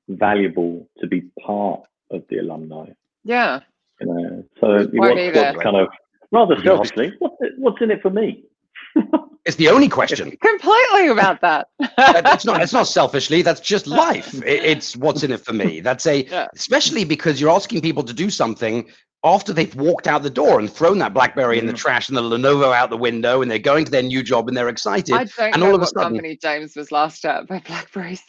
[0.08, 2.90] valuable to be part of the alumni.
[3.24, 3.60] Yeah.
[4.00, 5.88] So you know, so what's, kind of
[6.30, 8.44] rather selfishly, what's, what's in it for me?
[9.44, 10.36] it's the only question.
[10.42, 11.68] Completely about that.
[11.96, 12.60] that's not.
[12.62, 13.42] It's not selfishly.
[13.42, 14.34] That's just life.
[14.42, 15.80] It, it's what's in it for me.
[15.80, 16.24] That's a.
[16.24, 16.48] Yeah.
[16.54, 18.88] Especially because you're asking people to do something
[19.24, 22.22] after they've walked out the door and thrown that BlackBerry in the trash and the
[22.22, 25.14] Lenovo out the window, and they're going to their new job and they're excited.
[25.14, 28.22] I don't and know all of a sudden, company James was last at by Blackberries.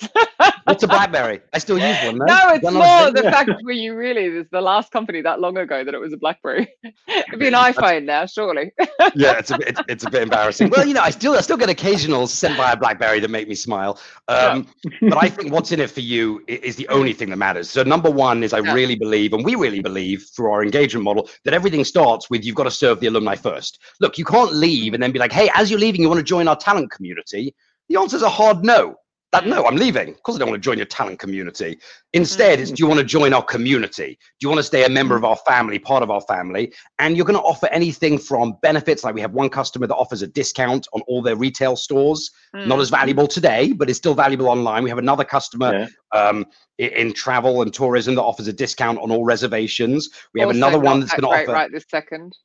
[0.63, 1.41] What's a BlackBerry?
[1.53, 2.17] I still use one.
[2.17, 5.57] No, no it's more the fact where you really is the last company that long
[5.57, 6.67] ago that it was a BlackBerry.
[6.83, 8.71] It'd be an iPhone now, surely.
[9.15, 10.69] yeah, it's a bit, it's, it's, a bit embarrassing.
[10.69, 13.47] Well, you know, I still I still get occasionals sent by a BlackBerry that make
[13.47, 13.99] me smile.
[14.27, 15.09] Um, yeah.
[15.09, 17.69] but I think what's in it for you is the only thing that matters.
[17.69, 18.73] So number one is I yeah.
[18.73, 22.55] really believe, and we really believe through our engagement model, that everything starts with you've
[22.55, 23.79] got to serve the alumni first.
[23.99, 26.23] Look, you can't leave and then be like, hey, as you're leaving, you want to
[26.23, 27.55] join our talent community.
[27.89, 28.95] The answer is a hard no
[29.41, 30.09] That, no, I'm leaving.
[30.09, 31.79] Of course, I don't want to join your talent community.
[32.13, 32.75] Instead, it's mm.
[32.75, 34.17] do you want to join our community?
[34.39, 35.29] Do you want to stay a member of mm.
[35.29, 36.73] our family, part of our family?
[36.99, 40.21] And you're going to offer anything from benefits, like we have one customer that offers
[40.21, 42.31] a discount on all their retail stores.
[42.53, 42.91] Not as mm.
[42.91, 44.83] valuable today, but it's still valuable online.
[44.83, 46.19] We have another customer Yeah.
[46.19, 46.45] um,
[46.79, 50.09] i- in travel and tourism that offers a discount on all reservations.
[50.33, 52.35] We have Also another one that's going to offer right this second.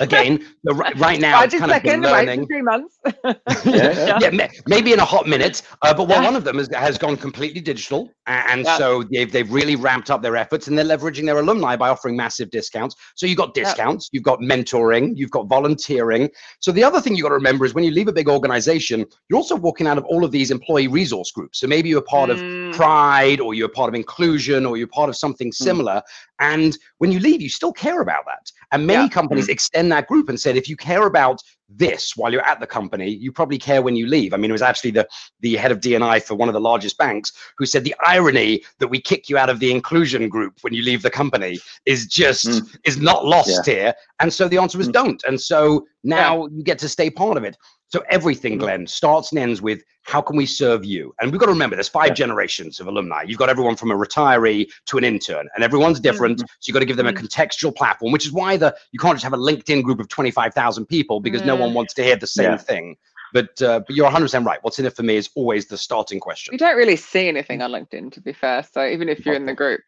[0.00, 1.42] Again the, right, right now.
[1.42, 2.40] It's this kind of been second, wait learning.
[2.42, 2.98] for three months.
[3.64, 4.18] Yeah.
[4.20, 5.62] yeah, ma- maybe in a hot minute.
[5.82, 6.26] Uh, but well, Yeah.
[6.26, 8.76] one of them has, has gone completely digital, and Yeah.
[8.78, 12.16] so they've they've really ramped up their efforts, and they're leveraging their alumni by offering
[12.16, 12.94] massive discounts.
[13.16, 13.64] So you've got Yeah.
[13.64, 16.28] discounts, you've got mentoring, you've got volunteering.
[16.60, 19.04] So the other thing you've got to remember is when you leave a big organization,
[19.28, 21.60] you're also walking out of all of these employee resource groups.
[21.60, 25.08] So maybe you're part of Mm, pride or you're part of inclusion or you're part
[25.08, 26.00] of something similar
[26.38, 29.08] and when you leave you still care about that and many Yeah.
[29.08, 32.66] companies extend that group and said if you care about this while you're at the
[32.66, 34.32] company you probably care when you leave.
[34.32, 35.06] I mean it was actually the
[35.40, 38.88] the head of D&I for one of the largest banks who said the irony that
[38.88, 42.46] we kick you out of the inclusion group when you leave the company is just
[42.46, 42.76] Mm.
[42.84, 43.92] is not lost here.
[44.20, 44.92] And so the answer was Mm.
[44.92, 45.22] don't.
[45.24, 47.56] And so now you get to stay part of it
[47.90, 48.60] so everything, Mhm.
[48.60, 51.14] Glenn, starts and ends with how can we serve you?
[51.20, 52.14] And we've got to remember there's five Yeah.
[52.14, 53.22] generations of alumni.
[53.22, 56.40] You've got everyone from a retiree to an intern, and everyone's different.
[56.40, 57.18] So you've got to give them a Mhm.
[57.26, 60.86] contextual platform, which is why the you can't just have a LinkedIn group of 25,000
[60.86, 61.60] people because no Mm.
[61.60, 62.56] one wants to hear the same Yeah.
[62.58, 62.96] thing.
[63.32, 64.58] But uh, but you're 100% right.
[64.62, 66.52] What's in it for me is always the starting question.
[66.52, 68.62] you don't really see anything on LinkedIn, to be fair.
[68.62, 69.80] So even if you're in the group,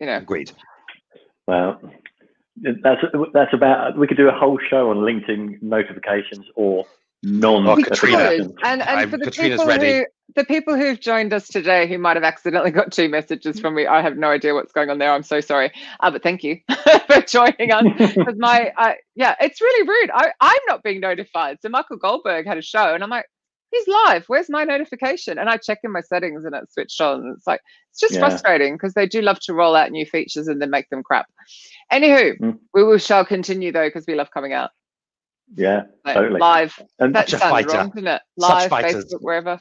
[0.00, 0.52] you know, Agreed.
[1.46, 1.80] Well,
[2.56, 3.98] that's that's about.
[3.98, 6.84] We could do a whole show on LinkedIn notifications or
[7.22, 7.66] non.
[7.66, 8.48] Oh, Katrina.
[8.64, 9.98] And and for the Katrina's people ready.
[9.98, 10.04] who
[10.36, 13.86] the people who've joined us today who might have accidentally got two messages from me,
[13.86, 15.12] I have no idea what's going on there.
[15.12, 15.70] I'm so sorry.
[16.00, 16.58] Uh, but thank you
[17.06, 17.84] for joining us.
[18.14, 20.10] Because my I, yeah, it's really rude.
[20.14, 21.58] I, I'm not being notified.
[21.60, 23.26] So Michael Goldberg had a show and I'm like,
[23.74, 24.24] he's live.
[24.28, 25.38] Where's my notification?
[25.38, 27.34] And I check in my settings and it's switched on.
[27.36, 27.60] It's like
[27.90, 28.20] it's just Yeah.
[28.20, 31.26] frustrating because they do love to roll out new features and then make them crap.
[31.92, 32.58] Anywho, Mm.
[32.72, 34.70] we will shall continue though because we love coming out.
[35.56, 36.40] yeah, Like, Totally.
[36.40, 36.78] Live.
[36.98, 37.76] and That sounds fighter.
[37.76, 38.22] wrong, doesn't it?
[38.40, 39.04] Such Live, fighters.
[39.04, 39.60] Facebook, wherever.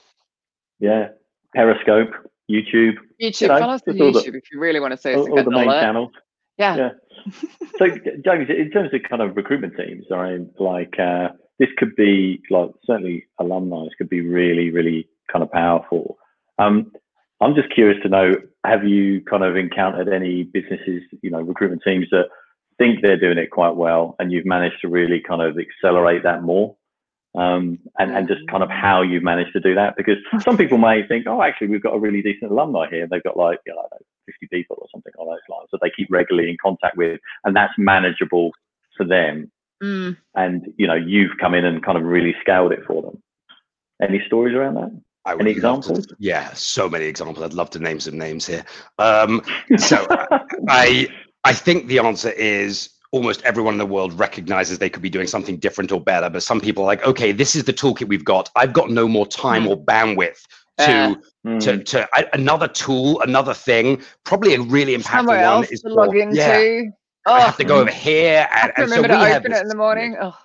[0.80, 1.10] yeah,
[1.54, 2.10] Periscope,
[2.49, 5.12] YouTube, YouTube, know, follow us on all the- YouTube if you really want to see
[5.13, 5.82] us all, all the main alert.
[5.82, 6.12] channels.
[6.58, 6.76] Yeah.
[6.76, 6.89] Yeah.
[7.78, 7.88] so
[8.26, 12.42] James, in terms of kind of recruitment teams, I mean, like uh, this could be
[12.50, 16.18] like certainly alumni This could be really, really kind of powerful.
[16.60, 16.92] Um,
[17.42, 18.34] I'm just curious to know:
[18.66, 22.30] Have you kind of encountered any businesses, you know, recruitment teams that
[22.78, 26.44] think they're doing it quite well, and you've managed to really kind of accelerate that
[26.44, 26.76] more?
[27.36, 30.78] Um, and, and just kind of how you've managed to do that because some people
[30.78, 33.08] may think, oh, actually, we've got a really decent alumni here.
[33.10, 33.88] They've got like, you know,
[34.28, 37.56] 50 people or something on those lines that they keep regularly in contact with, and
[37.56, 38.52] that's manageable
[38.96, 39.52] for them.
[39.84, 40.17] Mm.
[40.36, 43.22] And you know, you've come in and kind of really scaled it for them.
[44.02, 45.02] Any stories around that?
[45.26, 46.08] I Any would love to- examples?
[46.19, 47.43] yeah, so many examples.
[47.46, 48.65] I'd love to name some names here.
[49.00, 49.41] Um,
[49.78, 50.06] so
[50.69, 51.08] I
[51.43, 55.28] I think the answer is almost everyone in the world recognizes they could be doing
[55.28, 56.30] something different or better.
[56.30, 58.50] But some people are like, okay, this is the toolkit we've got.
[58.56, 59.69] I've got no more time Mm.
[59.69, 60.41] or bandwidth
[60.80, 61.15] to Uh,
[61.46, 64.02] Mm, to to I, another tool, another thing.
[64.24, 66.38] Probably a really impactful Somewhere one else is to log into.
[66.38, 66.84] Yeah,
[67.26, 69.62] Oh, I have to go over here, and, and so remember we to open it
[69.62, 70.18] in the morning.
[70.22, 70.36] Oh,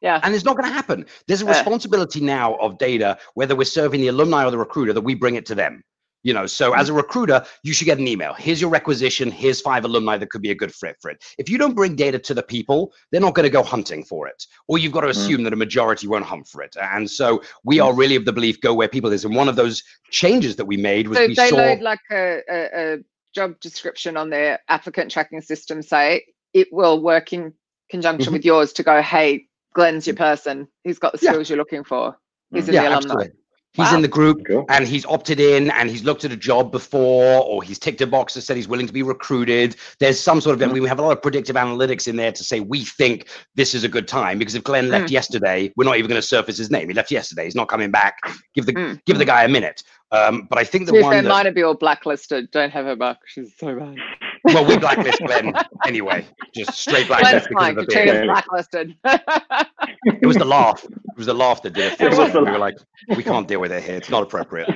[0.00, 0.20] yeah.
[0.22, 1.04] and it's not going to happen.
[1.26, 1.50] There's a Uh.
[1.50, 5.34] responsibility now of data, whether we're serving the alumni or the recruiter, that we bring
[5.34, 5.82] it to them.
[6.22, 8.34] You know, so as a recruiter, you should get an email.
[8.34, 9.30] Here's your requisition.
[9.30, 11.24] Here's five alumni that could be a good fit for it.
[11.38, 14.28] If you don't bring data to the people, they're not going to go hunting for
[14.28, 14.44] it.
[14.68, 16.76] Or you've got to assume that a majority won't hunt for it.
[16.78, 19.24] And so we are really of the belief go where people is.
[19.24, 21.56] And one of those changes that we made was So we they saw.
[21.56, 22.98] load like a, a
[23.34, 27.52] job description on their applicant tracking system, say it will work in
[27.90, 28.36] conjunction Mhm.
[28.36, 30.66] with yours to go, hey, Glenn's your person.
[30.84, 31.30] He's got the Yeah.
[31.32, 32.16] skills you're looking for.
[32.52, 32.96] He's in yeah, the alumni.
[32.96, 33.32] absolutely.
[33.72, 33.94] He's Wow.
[33.94, 34.42] in the group.
[34.48, 34.64] Cool.
[34.68, 38.06] and he's opted in and he's looked at a job before or he's ticked a
[38.06, 40.72] box that said he's willing to be recruited there's some sort of Mm.
[40.80, 43.84] we have a lot of predictive analytics in there to say we think this is
[43.84, 46.68] a good time because if glenn left yesterday we're not even going to surface his
[46.70, 48.16] name he left yesterday he's not coming back
[48.56, 49.00] give the Mm.
[49.06, 51.28] give the guy a minute um, but i think To the be one fair, that,
[51.28, 52.50] mine would be all blacklisted.
[52.50, 53.18] Don't have her back.
[53.26, 53.96] She's so bad.
[54.44, 55.52] well we blacklist glenn
[55.86, 57.78] anyway just straight Glenn's because fine.
[57.78, 58.94] of the blacklisted.
[59.04, 62.34] it was the laugh it was the laugh that did it, It for was us.
[62.34, 62.76] we were like
[63.16, 64.68] we can't deal with it here it's not appropriate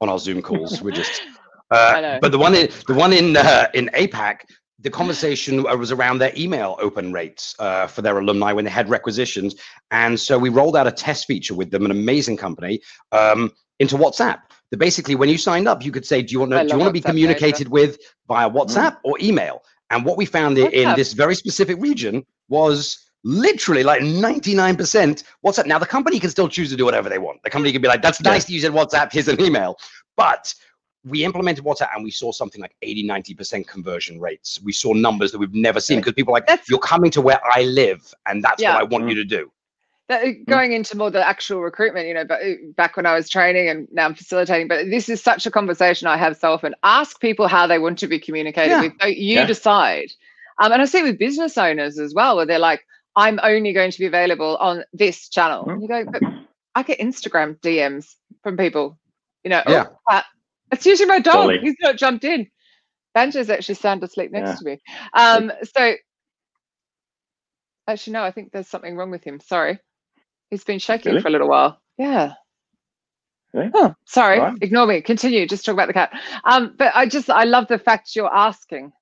[0.00, 1.22] on our zoom calls we're just
[1.70, 2.18] I uh, know.
[2.20, 4.40] but the one in the one in uh, in apac
[4.80, 8.88] the conversation was around their email open rates uh, for their alumni when they had
[8.90, 9.54] requisitions
[9.92, 12.80] and so we rolled out a test feature with them an amazing company
[13.12, 16.52] um, into whatsapp that basically when you signed up you could say do you want
[16.52, 17.98] to do you want to be WhatsApp communicated with
[18.28, 23.04] via whatsapp or email and what we found i- in this very specific region was
[23.24, 25.66] literally like 99% WhatsApp.
[25.66, 27.42] Now the company can still choose to do whatever they want.
[27.42, 29.76] The company can be like, that's nice that you said WhatsApp, here's an email.
[30.16, 30.54] But
[31.04, 34.60] we implemented WhatsApp and we saw something like 80, 90% conversion rates.
[34.62, 37.20] We saw numbers that we've never seen because people are like, that's, you're coming to
[37.20, 38.74] where I live and that's yeah.
[38.74, 39.10] what I want mm.
[39.10, 39.50] you to do.
[40.08, 40.46] That, uh, mm.
[40.46, 43.68] going into more the actual recruitment, you know, but uh, back when I was training
[43.68, 46.74] and now I'm facilitating, but this is such a conversation I have so often.
[46.82, 48.80] Ask people how they want to be communicated yeah.
[48.82, 48.92] with.
[49.00, 49.46] So you yeah.
[49.46, 50.10] decide.
[50.58, 52.86] Um, and I see with business owners as well, where they're like,
[53.16, 55.68] I'm only going to be available on this channel.
[55.68, 56.22] And you go, but
[56.74, 58.98] I get Instagram DMs from people,
[59.42, 59.86] you know, yeah.
[60.10, 60.20] Oh,
[60.72, 61.34] it's usually my dog.
[61.34, 61.60] Dolly.
[61.60, 62.48] He's not jumped in.
[63.14, 64.56] Banjo's actually sound asleep next yeah.
[64.56, 64.80] to me.
[65.14, 65.94] Um, so
[67.86, 69.40] actually, no, I think there's something wrong with him.
[69.40, 69.78] Sorry.
[70.54, 71.20] He's been shaking really?
[71.20, 71.80] for a little while.
[71.98, 72.34] Yeah.
[73.52, 73.72] Really?
[73.74, 74.38] Oh, sorry.
[74.38, 74.56] Right.
[74.60, 75.00] Ignore me.
[75.00, 75.48] Continue.
[75.48, 76.12] Just talk about the cat.
[76.44, 78.92] Um, but I just I love the fact you're asking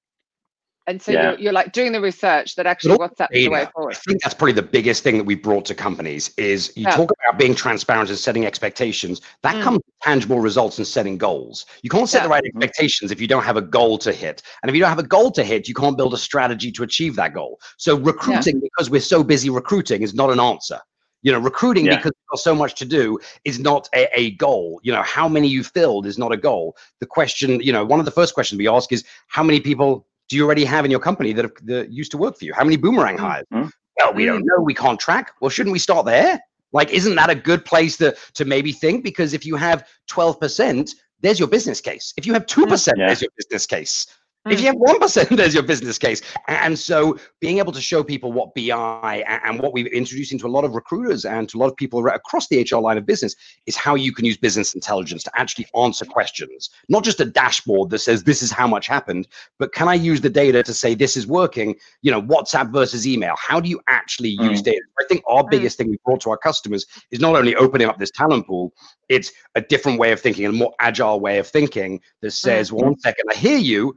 [0.86, 1.30] and so yeah.
[1.30, 3.94] you're, you're, like doing the research that actually WhatsApp is the way forward.
[3.94, 6.96] I think that's probably the biggest thing that we brought to companies is you yeah.
[6.96, 9.20] talk about being transparent and setting expectations.
[9.42, 9.62] That mm.
[9.62, 11.66] comes with tangible results and setting goals.
[11.82, 12.22] You can't set yeah.
[12.24, 12.62] the right mm-hmm.
[12.62, 14.42] expectations if you don't have a goal to hit.
[14.62, 16.82] And if you don't have a goal to hit, you can't build a strategy to
[16.82, 17.60] achieve that goal.
[17.76, 20.80] So recruiting, because we're so busy recruiting, is not an answer.
[21.22, 21.96] You know, recruiting yeah.
[21.96, 24.80] because there's so much to do is not a, a, goal.
[24.82, 26.76] You know, how many you filled is not a goal.
[26.98, 30.06] The question, you know, one of the first questions we ask is how many people
[30.28, 32.52] do you already have in your company that, have, that used to work for you?
[32.54, 33.24] How many boomerang mm-hmm.
[33.24, 33.46] hires?
[33.52, 33.68] Mm-hmm.
[33.98, 34.60] Well, we don't know.
[34.62, 35.32] We can't track.
[35.40, 36.40] Well, shouldn't we start there?
[36.72, 39.04] Like, isn't that a good place to to maybe think?
[39.04, 42.12] Because if you have 12%, there's your business case.
[42.16, 43.06] If you have 2%, mm, yeah.
[43.06, 44.06] there's your business case.
[44.46, 46.20] If you have 1%, there's your business case.
[46.48, 50.48] And so being able to show people what BI and what we've introduced into a
[50.48, 53.36] lot of recruiters and to a lot of people across the HR line of business
[53.66, 56.70] is how you can use business intelligence to actually answer questions.
[56.88, 59.28] Not just a dashboard that says this is how much happened,
[59.58, 61.76] but can I use the data to say this is working?
[62.02, 63.34] You know, WhatsApp versus email.
[63.38, 64.50] How do you actually mm.
[64.50, 64.80] use data?
[64.98, 65.50] I think our mm.
[65.50, 68.72] biggest thing we brought to our customers is not only opening up this talent pool,
[69.08, 72.74] it's a different way of thinking, a more agile way of thinking that says, mm.
[72.74, 73.96] well, one second, I hear you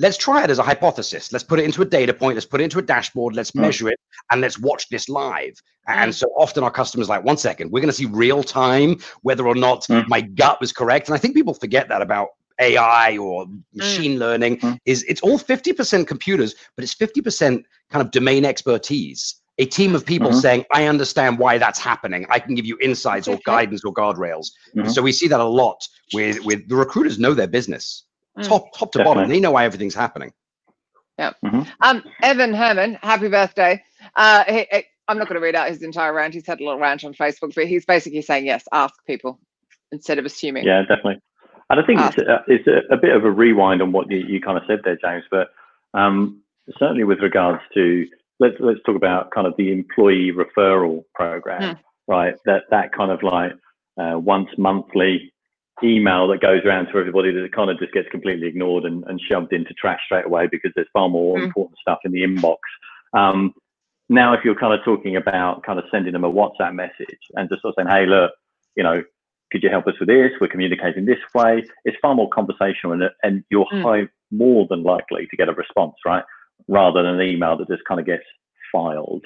[0.00, 1.30] let's try it as a hypothesis.
[1.30, 2.34] Let's put it into a data point.
[2.34, 3.36] Let's put it into a dashboard.
[3.36, 3.60] Let's mm.
[3.60, 5.52] measure it and let's watch this live.
[5.88, 5.96] Mm.
[5.96, 9.46] And so often our customers like, one second, we're going to see real time whether
[9.46, 10.08] or not mm.
[10.08, 11.08] my gut was correct.
[11.08, 14.20] And I think people forget that about AI or machine mm.
[14.20, 14.78] learning mm.
[14.86, 19.36] is it's all 50% computers, but it's 50% kind of domain expertise.
[19.58, 20.38] A team of people mm-hmm.
[20.38, 22.24] saying, I understand why that's happening.
[22.30, 24.46] I can give you insights or guidance or guardrails.
[24.74, 24.88] Mm-hmm.
[24.88, 28.04] So we see that a lot with, with the recruiters know their business
[28.38, 28.46] mm.
[28.46, 29.14] top top to Definitely.
[29.14, 29.30] bottom.
[29.30, 30.32] They know why everything's happening.
[31.18, 31.32] Yeah.
[31.44, 31.62] Mm-hmm.
[31.82, 33.82] Um, Evan Herman, happy birthday.
[34.16, 36.34] Uh, he, he, I'm not going to read out his entire rant.
[36.34, 39.38] He's had a little rant on Facebook, but he's basically saying yes, ask people
[39.92, 40.64] instead of assuming.
[40.64, 41.20] Yeah, definitely.
[41.68, 42.18] And I think ask.
[42.18, 44.64] it's, a, it's a, a, bit of a rewind on what you, you kind of
[44.66, 45.24] said there, James.
[45.30, 45.48] But
[45.94, 46.42] um,
[46.78, 48.06] certainly with regards to
[48.38, 51.78] let's let's talk about kind of the employee referral program, mm.
[52.08, 52.34] right?
[52.46, 53.52] That that kind of like
[54.00, 55.32] uh, once monthly
[55.82, 59.20] email that goes around to everybody that kind of just gets completely ignored and, and
[59.20, 61.44] shoved into trash straight away because there's far more mm.
[61.44, 62.56] important stuff in the inbox.
[63.12, 63.52] Um,
[64.08, 67.48] now, if you're kind of talking about kind of sending them a WhatsApp message and
[67.48, 68.32] just sort of saying, hey, look,
[68.76, 69.02] you know,
[69.52, 70.30] could you help us with this?
[70.40, 71.64] We're communicating this way.
[71.84, 73.82] It's far more conversational and, and you're mm.
[73.82, 76.24] high, more than likely to get a response, right?
[76.68, 78.22] Rather than an email that just kind of gets
[78.72, 79.24] filed.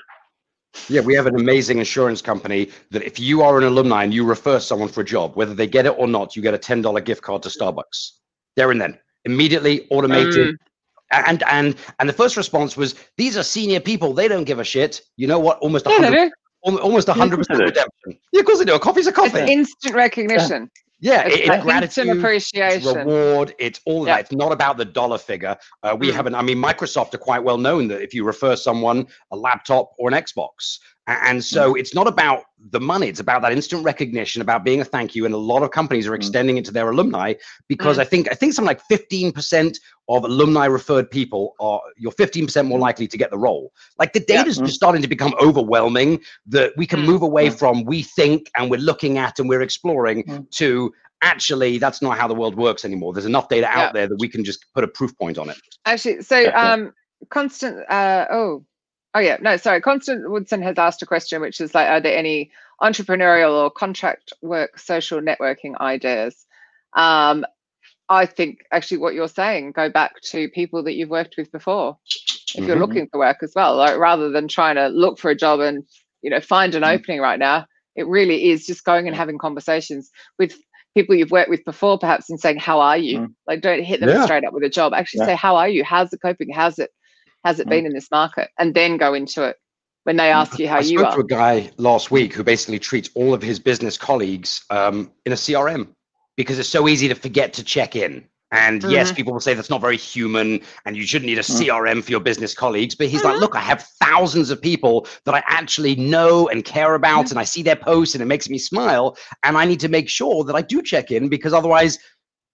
[0.89, 4.25] Yeah, we have an amazing insurance company that if you are an alumni and you
[4.25, 7.05] refer someone for a job, whether they get it or not, you get a $10
[7.05, 8.11] gift card to Starbucks.
[8.57, 8.99] There and then.
[9.25, 10.55] Immediately automated.
[10.55, 10.57] Mm.
[11.13, 14.13] And and and the first response was, these are senior people.
[14.15, 15.01] They don't give a shit.
[15.17, 15.59] You know what?
[15.59, 16.29] Almost 100 yeah,
[16.63, 18.19] almost 100% redemption.
[18.33, 18.75] Yeah, of course they do.
[18.75, 19.39] A coffee's a coffee.
[19.39, 20.71] It's instant recognition.
[21.01, 21.27] Yeah.
[21.27, 23.55] It's, it's gratitude, appreciation, it's reward.
[23.59, 24.15] It's all yeah.
[24.15, 24.21] that.
[24.23, 25.57] It's not about the dollar figure.
[25.83, 26.15] Uh, we mm.
[26.15, 26.35] haven't.
[26.35, 30.13] I mean, Microsoft are quite well known that if you refer someone a laptop or
[30.13, 31.81] an Xbox, and so mm.
[31.81, 35.27] it's not about the money, it's about that instant recognition, about being a thank you.
[35.27, 36.17] And a lot of companies are mm.
[36.17, 37.35] extending it to their alumni
[37.69, 38.01] because mm.
[38.01, 39.77] I think I think something like 15%
[40.09, 43.73] of alumni referred people are you're 15% more likely to get the role.
[43.99, 44.65] Like the data is yeah.
[44.65, 48.81] just starting to become overwhelming that we can move away from we think and we're
[48.81, 53.13] looking at and we're exploring to actually that's not how the world works anymore.
[53.13, 55.59] There's enough data out there that we can just put a proof point on it.
[55.85, 56.95] Actually, so um
[57.31, 58.65] constant uh oh
[59.15, 59.81] Oh yeah, no, sorry.
[59.81, 62.51] Constance Woodson has asked a question, which is like, are there any
[62.83, 66.45] entrepreneurial or contract work social networking ideas?
[66.95, 67.47] Um,
[68.09, 71.97] I think actually what you're saying, go back to people that you've worked with before.
[72.05, 72.67] If mm-hmm.
[72.67, 75.61] you're looking for work as well, like rather than trying to look for a job
[75.61, 75.85] and
[76.23, 76.97] you know find an mm-hmm.
[76.97, 80.57] opening right now, it really is just going and having conversations with
[80.95, 83.33] people you've worked with before, perhaps, and saying, "How are you?" Mm-hmm.
[83.47, 84.25] Like, don't hit them yeah.
[84.25, 84.93] straight up with a job.
[84.93, 85.27] Actually, yeah.
[85.27, 85.85] say, "How are you?
[85.85, 86.53] How's it coping?
[86.53, 86.91] How's it
[87.45, 87.71] has it mm.
[87.71, 89.57] been in this market and then go into it
[90.05, 91.15] when they ask you how I you spoke are.
[91.15, 95.33] to a guy last week who basically treats all of his business colleagues um, in
[95.33, 95.89] a CRM
[96.37, 98.25] because it's so easy to forget to check in.
[98.53, 99.17] And yes, Mhm.
[99.17, 101.57] people will say that's not very human and you shouldn't need a Mm.
[101.59, 102.95] CRM for your business colleagues.
[102.95, 103.25] But he's Mhm.
[103.25, 107.41] like, look, I have thousands of people that I actually know and care about, and
[107.41, 109.17] I see their posts and it makes me smile.
[109.43, 111.99] And I need to make sure that I do check in because otherwise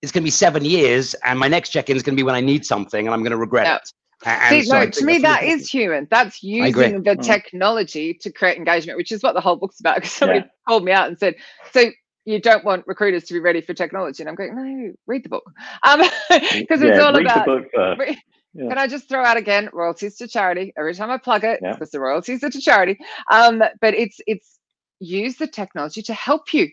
[0.00, 2.24] it's going to be seven years and my next check in is going to be
[2.24, 3.76] when I need something and I'm going to regret Yeah.
[3.76, 3.92] it.
[4.24, 6.06] A- And See, so no, to me that's that really is human.
[6.10, 7.22] That's using the Mm.
[7.22, 9.96] technology to create engagement, which is what the whole book's about.
[9.96, 10.46] Because somebody Yeah.
[10.68, 11.36] called me out and said,
[11.72, 11.90] "So
[12.26, 15.30] you don't want recruiters to be ready for technology?" And I'm going, "No, read the
[15.30, 15.44] book,"
[15.84, 17.46] um, because it's yeah, all read about.
[17.46, 17.98] the book first.
[18.00, 18.18] re-
[18.52, 18.68] Yeah.
[18.68, 21.60] Can I just throw out again royalties to charity every time I plug it?
[21.62, 21.72] Yeah.
[21.72, 22.98] Because the royalties are to charity.
[23.30, 24.58] Um, but it's it's
[24.98, 26.68] use the technology to help you,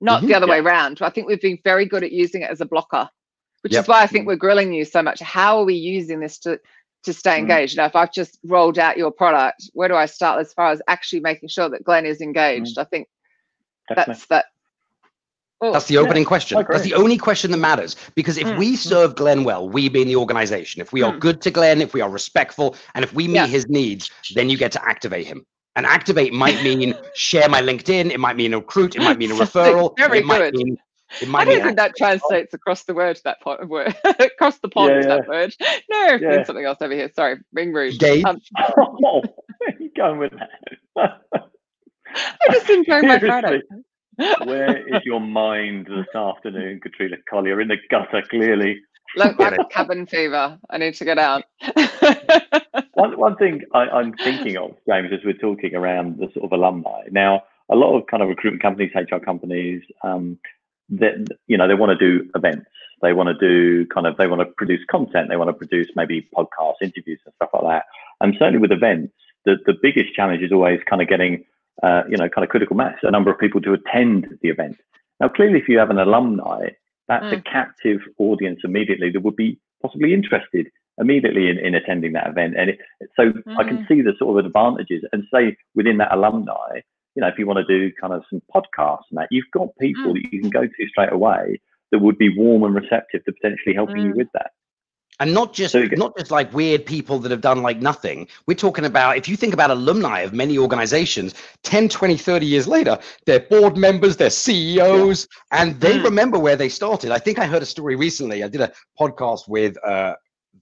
[0.00, 0.28] not Mhm.
[0.28, 0.62] the other way Yeah.
[0.64, 1.02] around.
[1.02, 3.08] I think we've been very good at using it as a blocker,
[3.62, 3.82] which Yep.
[3.82, 5.18] is why I think we're grilling you so much.
[5.20, 6.60] How are we using this to
[7.06, 7.38] to stay Mm.
[7.40, 7.76] engaged?
[7.76, 10.82] Now, if I've just rolled out your product, where do I start as far as
[10.88, 12.78] actually making sure that Glenn is engaged?
[12.78, 13.08] I think
[13.88, 14.14] Definitely.
[14.14, 14.44] that's that.
[15.62, 16.62] Oh, That's the opening question.
[16.68, 17.96] That's the only question that matters.
[18.14, 18.76] Because if Mm, we mm.
[18.76, 21.20] serve Glenn well, we being the organization, if we are Mm.
[21.20, 23.46] good to Glenn, if we are respectful, and if we meet Yeah.
[23.46, 25.46] his needs, then you get to activate him.
[25.74, 29.30] And activate might mean share my LinkedIn, it might mean a recruit, it might mean
[29.30, 30.76] a referral, very it might mean
[31.20, 34.90] it I don't think that translates across the word that point word across the pond
[35.02, 35.54] Yeah, that word.
[35.90, 36.30] No, Yeah.
[36.30, 37.10] means something else over here.
[37.14, 37.92] Sorry, ring rude.
[37.94, 38.24] Engage.
[38.24, 38.40] Um,
[38.78, 39.22] oh,
[39.58, 40.50] where are you going with that?
[42.14, 43.62] I just enjoying my Friday.
[44.44, 47.60] Where is your mind this afternoon, Katrina Collier?
[47.60, 48.80] In the gutter, clearly.
[49.16, 50.58] Look Get like cabin fever.
[50.70, 51.44] I need to get out.
[52.94, 56.52] One, one thing I, I'm thinking of, James, as we're talking around the sort of
[56.52, 57.02] alumni.
[57.10, 60.38] Now, a lot of kind of recruitment companies, HR companies, um,
[60.90, 62.66] that you know, they want to do events.
[63.02, 65.28] They want to do kind of, they want to produce content.
[65.28, 67.84] They want to produce maybe podcasts, interviews, and stuff like that.
[68.20, 69.12] And certainly with events,
[69.44, 71.44] the the biggest challenge is always kind of getting,
[71.82, 74.78] uh, you know, kind of critical mass, a number of people to attend the event.
[75.20, 76.68] Now, clearly, if you have an alumni,
[77.08, 80.68] that's a captive audience immediately that would be possibly interested
[80.98, 82.54] immediately in, in attending that event.
[82.58, 82.78] And it,
[83.16, 85.04] so I can see the sort of advantages.
[85.12, 86.80] And say within that alumni,
[87.16, 89.68] you know, if you want to do kind of some podcasts and that, you've got
[89.80, 90.14] people Mm.
[90.22, 93.74] that you can go to straight away that would be warm and receptive to potentially
[93.74, 94.16] helping you Mm.
[94.16, 94.50] with that.
[95.18, 97.80] And not just So you get- not just like weird people that have done like
[97.80, 98.28] nothing.
[98.46, 102.68] We're talking about if you think about alumni of many organizations, 10, 20, 30 years
[102.68, 106.04] later, they're board members, they're CEOs, and they Mm.
[106.04, 107.12] remember where they started.
[107.12, 108.44] I think I heard a story recently.
[108.44, 110.16] I did a podcast with uh,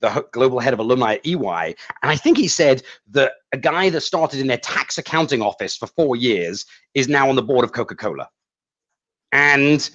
[0.05, 3.91] the global head of alumni at EY, and I think he said that a guy
[3.91, 7.65] that started in their tax accounting office for four years is now on the board
[7.65, 8.29] of Coca-Cola.
[9.33, 9.91] And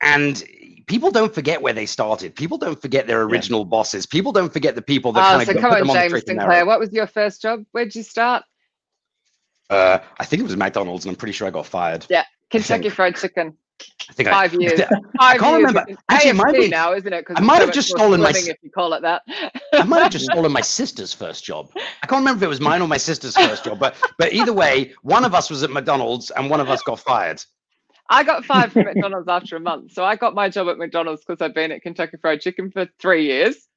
[0.00, 0.44] and
[0.86, 2.34] people don't forget where they started.
[2.34, 4.06] People don't forget their original bosses.
[4.06, 6.24] People don't forget the people that Oh, kind of so put come on, on James
[6.24, 6.64] Sinclair.
[6.64, 7.64] What was your first job?
[7.72, 8.44] Where'd you start?
[9.70, 12.06] Uh, I think it was McDonald's, and I'm pretty sure I got fired.
[12.08, 12.24] Yeah.
[12.50, 13.56] Kentucky Fried Chicken.
[14.08, 14.80] I think Five I, years.
[15.20, 15.74] I can't years.
[15.74, 16.00] remember.
[16.08, 17.24] Actually, it might be- now, isn't it?
[17.36, 19.22] I might have just stolen my If you call it that.
[19.72, 21.70] I might have just stolen my sister's first job.
[21.76, 24.52] I can't remember if it was mine or my sister's first job, but but either
[24.52, 27.42] way, one of us was at McDonald's and one of us got fired.
[28.10, 29.92] I got fired from McDonald's after a month.
[29.92, 32.86] So I got my job at McDonald's because I'd been at Kentucky Fried Chicken for
[32.98, 33.68] three years.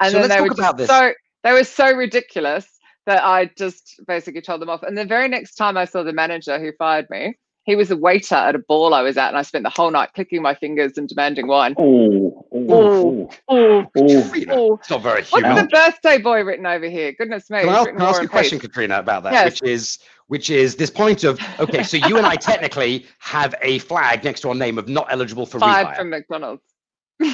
[0.00, 0.88] And So then let's they were talk just about this.
[0.88, 2.66] so they were so ridiculous
[3.06, 4.82] that I just basically told them off.
[4.84, 7.96] And the very next time I saw the manager who fired me, he was a
[7.96, 10.54] waiter at a ball I was at, and I spent the whole night clicking my
[10.54, 11.74] fingers and demanding wine.
[11.78, 13.48] Oh, oh, Oh.
[13.48, 13.84] oh.
[13.96, 14.74] Katrina.
[14.74, 15.56] It's not very What's human.
[15.56, 17.12] the birthday boy written over here?
[17.12, 17.60] Goodness me.
[17.60, 18.68] Can I, written can I ask you a question, Peace.
[18.68, 19.32] Katrina, about that?
[19.32, 19.44] Yes.
[19.60, 19.98] Which is
[20.28, 24.40] which is this point of okay, so you and I technically have a flag next
[24.40, 25.96] to our name of not eligible for Fired rehire.
[25.96, 26.62] from McDonald's.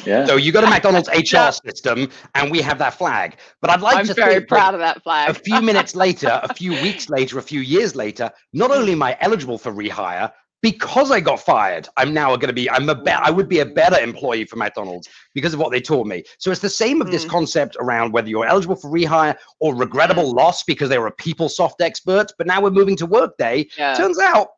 [0.05, 0.27] Yeah.
[0.27, 1.51] So you got a McDonald's HR Yeah.
[1.51, 3.37] system, and we have that flag.
[3.61, 5.31] But I'd like I'm to very think that proud of that flag.
[5.31, 9.03] a few minutes later, a few weeks later, a few years later, not only am
[9.03, 10.31] I eligible for rehire,
[10.63, 13.61] because I got fired, I'm now going to be, I'm a be- I would be
[13.61, 16.23] a better employee for McDonald's because of what they taught me.
[16.39, 17.31] So it's the same of this Mm.
[17.31, 21.81] concept around whether you're eligible for rehire or regrettable loss because they were a PeopleSoft
[21.81, 23.69] expert, but now we're moving to Workday.
[23.79, 23.95] yeah.
[23.95, 24.49] Turns out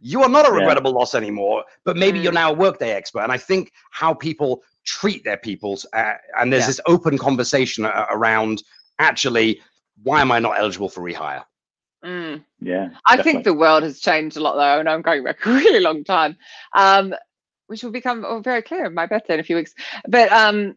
[0.00, 0.58] you are not a Yeah.
[0.58, 2.24] regrettable loss anymore, but maybe Mm.
[2.24, 3.20] you're now a Workday expert.
[3.20, 6.66] And I think how people treat their peoples, uh, and there's Yeah.
[6.68, 8.62] this open conversation uh, around
[8.98, 9.60] actually,
[10.02, 11.44] why am I not eligible for rehire?
[12.04, 12.44] Mm.
[12.60, 12.90] yeah.
[13.06, 13.32] I definitely.
[13.32, 16.04] think the world has changed a lot, though, and I'm going back a really long
[16.04, 16.36] time,
[16.74, 17.14] um,
[17.66, 19.74] which will become oh, very clear on my birthday in a few weeks.
[20.06, 20.76] But um,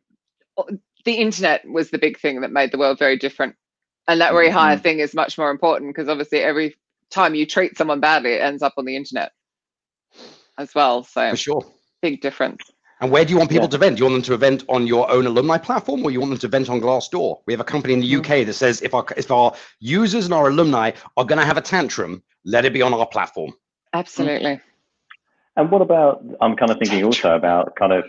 [1.06, 3.56] the internet was the big thing that made the world very different,
[4.08, 4.82] and that rehire Mhm.
[4.82, 6.76] thing is much more important because obviously every
[7.10, 9.32] time you treat someone badly, it ends up on the internet
[10.57, 11.03] as well.
[11.03, 11.66] So For sure.
[12.01, 12.62] big difference.
[13.01, 13.70] And where do you want people Yeah.
[13.70, 13.95] to vent?
[13.97, 16.39] Do you want them to vent on your own alumni platform, or you want them
[16.39, 17.39] to vent on Glassdoor?
[17.45, 18.20] We have a company in the Mm.
[18.20, 21.55] UK that says if our if our users and our alumni are going to have
[21.57, 23.53] a tantrum, let it be on our platform.
[23.93, 24.60] Absolutely.
[25.55, 26.24] And what about?
[26.41, 28.03] I'm kind of thinking also about kind of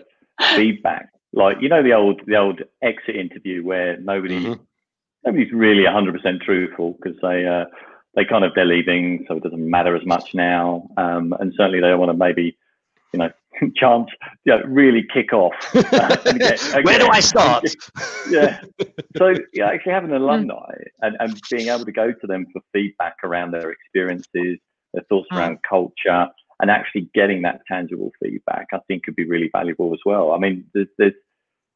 [0.57, 1.09] feedback.
[1.32, 4.61] Like you know the old the old exit interview where nobody Mhm.
[5.24, 7.66] nobody's really 100% truthful because they uh,
[8.14, 10.88] they kind of they're leaving, so it doesn't matter as much now.
[10.96, 12.56] Um, and certainly they don't want to maybe
[13.12, 13.30] you know
[13.76, 14.08] chance
[14.44, 15.52] you know, really kick off.
[15.74, 17.08] uh, get- Where do.
[17.11, 17.64] I start?
[18.30, 18.61] yeah.
[19.16, 22.62] So yeah, actually having an alumni and, and being able to go to them for
[22.72, 24.58] feedback around their experiences,
[24.94, 25.36] their thoughts Mm.
[25.38, 26.28] around culture,
[26.61, 30.32] and actually getting that tangible feedback, I think could be really valuable as well.
[30.32, 31.14] I mean, there's, there's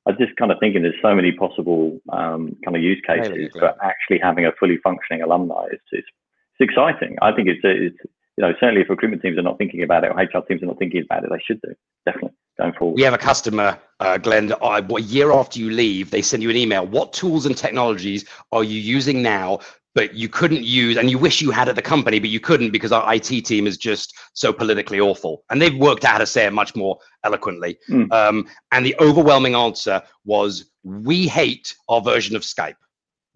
[0.07, 3.73] I'm just kind of thinking there's so many possible um, kind of use cases for
[3.83, 5.65] actually having a fully functioning alumni.
[5.73, 6.07] It's, it's,
[6.59, 7.17] it's exciting.
[7.23, 7.97] I think it's, it's,
[8.37, 10.67] you know, certainly if recruitment teams are not thinking about it or HR teams are
[10.67, 11.75] not thinking about it, they should do,
[12.05, 12.97] definitely, going forward.
[12.97, 14.47] We have a customer, uh, Glenn.
[14.49, 16.87] that, Uh, what year after you leave, they send you an email.
[16.87, 19.61] What tools and technologies are you using now,
[19.95, 22.71] but you couldn't use, and you wish you had at the company, but you couldn't
[22.71, 25.45] because our IT team is just so politically awful.
[25.51, 27.79] And they've worked out how to say it much more eloquently.
[27.89, 28.13] Mm.
[28.13, 32.75] Um, and the overwhelming answer was, "We hate our version of Skype.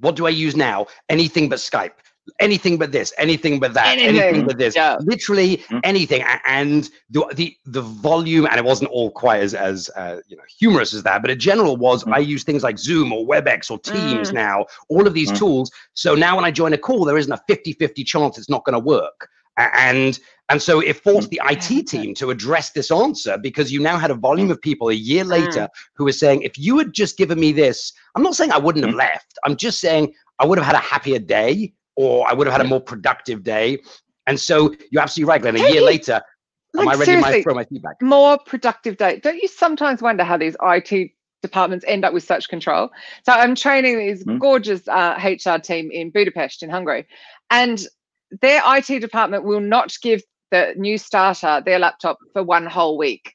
[0.00, 0.86] What do I use now?
[1.08, 1.92] Anything but Skype."
[2.40, 4.46] Anything but this, anything but that, anything, Anything.
[4.46, 4.76] but this.
[4.76, 4.96] Yeah.
[5.00, 5.80] Literally Mm.
[5.82, 10.36] anything, and the the the volume, and it wasn't all quite as as uh, you
[10.36, 12.14] know humorous as that, but in general was Mm.
[12.14, 14.34] I use things like Zoom or WebEx or Teams Mm.
[14.34, 15.38] now, all of these Mm.
[15.38, 15.70] tools.
[15.94, 18.74] So now when I join a call, there isn't a 50-50 chance it's not going
[18.80, 20.18] to work, and
[20.50, 24.10] and so it forced the IT team to address this answer because you now had
[24.10, 25.68] a volume of people a year later Mm.
[25.96, 28.86] who were saying, if you had just given me this, I'm not saying I wouldn't
[28.86, 29.38] have left.
[29.44, 32.64] I'm just saying I would have had a happier day or I would have had
[32.64, 33.82] a more productive day.
[34.28, 35.56] And so you're absolutely right, Glenn.
[35.56, 36.22] A year later,
[36.78, 38.00] am I ready to my, throw my feedback?
[38.00, 39.18] more productive day.
[39.18, 41.10] Don't you sometimes wonder how these IT
[41.42, 42.90] departments end up with such control?
[43.26, 44.38] So I'm training these Mm.
[44.38, 47.04] gorgeous uh, HR team in Budapest in Hungary,
[47.50, 47.84] and
[48.42, 50.22] their IT department will not give
[50.52, 53.34] the new starter their laptop for one whole week.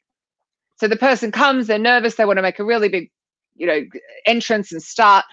[0.80, 3.12] So the person comes, they're nervous, they want to make a really big,
[3.56, 3.82] you know,
[4.26, 5.26] entrance and start.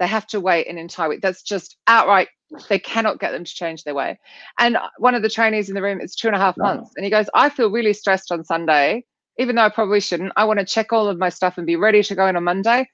[0.00, 1.22] They have to wait an entire week.
[1.22, 2.28] That's just outright.
[2.68, 4.18] They cannot get them to change their way.
[4.58, 7.04] And one of the trainees in the room, it's two and a half months, and
[7.04, 9.04] he goes, "I feel really stressed on Sunday,
[9.38, 10.32] even though I probably shouldn't.
[10.36, 12.44] I want to check all of my stuff and be ready to go in on
[12.44, 12.88] Monday.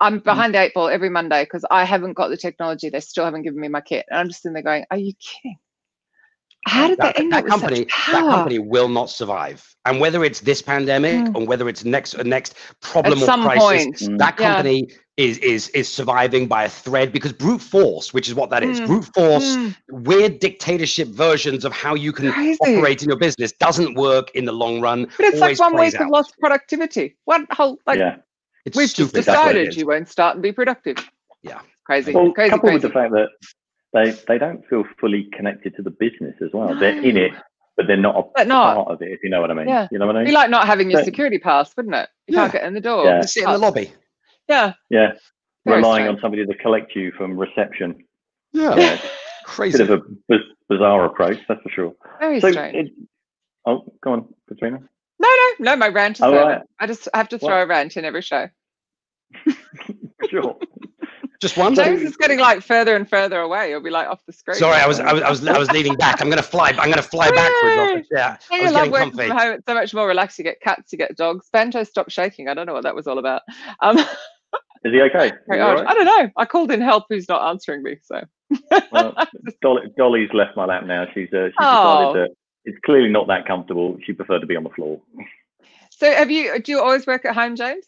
[0.00, 2.90] I'm behind the eight ball every Monday because I haven't got the technology.
[2.90, 5.14] They still haven't given me my kit, and I'm just sitting there going, "Are you
[5.14, 5.58] kidding?
[6.66, 10.24] How did that, they end that up company that company will not survive and whether
[10.24, 11.36] it's this pandemic Mm.
[11.36, 14.18] or whether it's next next problem At or some crisis point, Mm.
[14.18, 14.62] that Yeah.
[15.16, 18.62] Company is is is surviving by a thread because brute force which is what that
[18.62, 18.86] is Mm.
[18.86, 19.74] brute force Mm.
[19.90, 22.58] weird dictatorship versions of how you can Crazy.
[22.60, 25.92] operate in your business doesn't work in the long run But it's like one plays
[25.92, 27.16] week of lost productivity.
[27.24, 28.16] One whole like yeah.
[28.66, 29.76] it's we've stupid just that's what it decided is.
[29.76, 30.98] you won't start and be productive.
[31.42, 31.60] Yeah.
[31.84, 32.74] crazy, Well, crazy, coupled crazy.
[32.74, 33.28] with the fact that
[33.94, 36.74] they they don't feel fully connected to the business as well.
[36.74, 37.32] They're in it,
[37.76, 38.74] but they're not a But not.
[38.76, 39.12] part of it.
[39.12, 39.68] If you know what I mean.
[39.68, 39.86] Yeah.
[39.90, 42.08] You know what I It'd be like not having your But- security pass, wouldn't it?
[42.26, 43.04] You can't get in the door.
[43.06, 43.20] Yeah.
[43.22, 43.92] Just sit in the lobby
[44.48, 44.74] Yeah.
[44.90, 45.12] yeah.
[45.64, 46.16] Very Relying strange.
[46.16, 48.04] on somebody to collect you from reception.
[48.52, 48.98] yeah, Yeah.
[49.44, 51.94] crazy Bit of a biz- bizarre approach, that's for sure.
[52.20, 52.76] Very So, strange.
[52.88, 52.92] it,
[53.66, 54.78] oh, go on, Katrina.
[55.18, 55.76] no, no, no.
[55.76, 56.36] My rant is Oh, over.
[56.38, 56.62] right.
[56.78, 57.62] I just have to throw What?
[57.64, 58.48] a rant in every show.
[60.30, 60.56] Sure.
[61.40, 63.70] just one James is getting like further and further away.
[63.70, 64.56] You'll be like off the screen.
[64.56, 66.88] sorry I was, I was i was i was leaning back i'm gonna fly i'm
[66.90, 69.52] gonna fly backwards off the i I was love getting working comfy from home.
[69.52, 70.38] It's so much more relaxed.
[70.38, 71.48] You get cats, you get dogs.
[71.52, 72.48] Banjo stopped shaking.
[72.48, 73.42] I don't know what that was all about.
[73.80, 73.98] Um,
[74.84, 75.28] Is he okay?
[75.28, 75.78] Is he very all odd.
[75.78, 75.86] right?
[75.88, 76.30] I don't know.
[76.36, 77.04] I called in help.
[77.08, 77.96] Who's not answering me?
[78.02, 78.22] So
[78.90, 79.14] Well,
[79.62, 81.06] Dolly, Dolly's left my lap now.
[81.14, 81.76] She's uh, she's Oh.
[81.82, 82.28] decided that
[82.64, 83.96] it's clearly not that comfortable.
[84.04, 85.00] She preferred to be on the floor.
[85.90, 86.58] So have you?
[86.60, 87.86] Do you always work at home, James?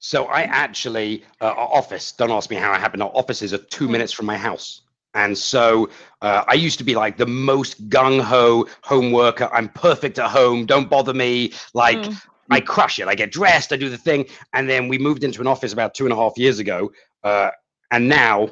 [0.00, 3.02] So I actually, uh, our office, don't ask me how it happened.
[3.02, 3.92] Our offices are two Hmm.
[3.92, 4.80] minutes from my house.
[5.14, 5.90] And so
[6.22, 9.48] uh, I used to be like the most gung ho home worker.
[9.52, 10.64] I'm perfect at home.
[10.66, 11.52] Don't bother me.
[11.74, 12.20] Like Mm.
[12.50, 13.08] I crush it.
[13.08, 14.26] I get dressed, I do the thing.
[14.52, 16.92] And then we moved into an office about two and a half years ago.
[17.22, 17.50] Uh,
[17.90, 18.50] and now,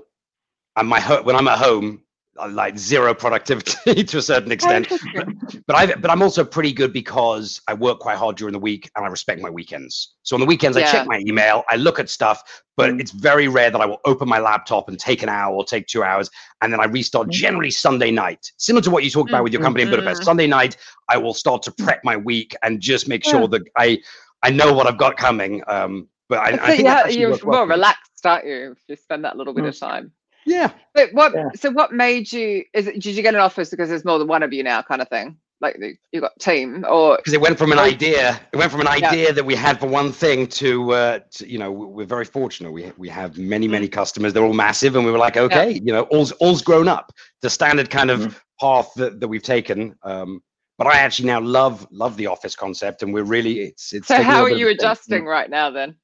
[0.82, 2.02] my ho- when I'm at home,
[2.48, 5.62] like zero productivity to a certain extent interesting.
[5.66, 8.90] but I but I'm also pretty good because I work quite hard during the week
[8.96, 10.14] and I respect my weekends.
[10.22, 12.42] So on the weekends I check my email, I look at stuff,
[12.76, 13.00] but Mm.
[13.00, 15.86] it's very rare that I will open my laptop and take an hour or take
[15.86, 16.30] two hours
[16.62, 17.32] and then I restart Mm.
[17.32, 18.50] generally Sunday night.
[18.56, 20.22] Similar to what you talked about with your company in Budapest.
[20.22, 20.24] Mm.
[20.24, 20.76] Sunday night
[21.08, 23.46] I will start to prep my week and just make sure Yeah.
[23.48, 23.98] that I
[24.42, 25.62] I know what I've got coming.
[25.66, 28.70] Um, but I, I think you that's ha- actually you're well more relaxed, aren't you?
[28.72, 30.12] If you spend that little bit of time.
[30.50, 30.72] Yeah.
[30.94, 31.32] But what?
[31.34, 31.50] Yeah.
[31.54, 32.64] So what made you?
[32.74, 32.94] Is it?
[33.00, 35.08] Did you get an office because there's more than one of you now, kind of
[35.08, 35.36] thing?
[35.60, 38.80] like the, you got team or because it went from an idea it went from
[38.80, 39.10] an Yeah.
[39.10, 42.70] idea that we had for one thing to, uh, to you know we're very fortunate
[42.72, 43.92] we we have many many Mm.
[43.92, 47.12] customers they're all massive and we were like okay you know all's all's grown up
[47.42, 48.34] the standard kind of Mhm.
[48.58, 50.42] path that, that we've taken um
[50.78, 54.22] but i actually now love love the office concept and we're really it's it's so
[54.22, 55.94] how are you of a adjusting right now then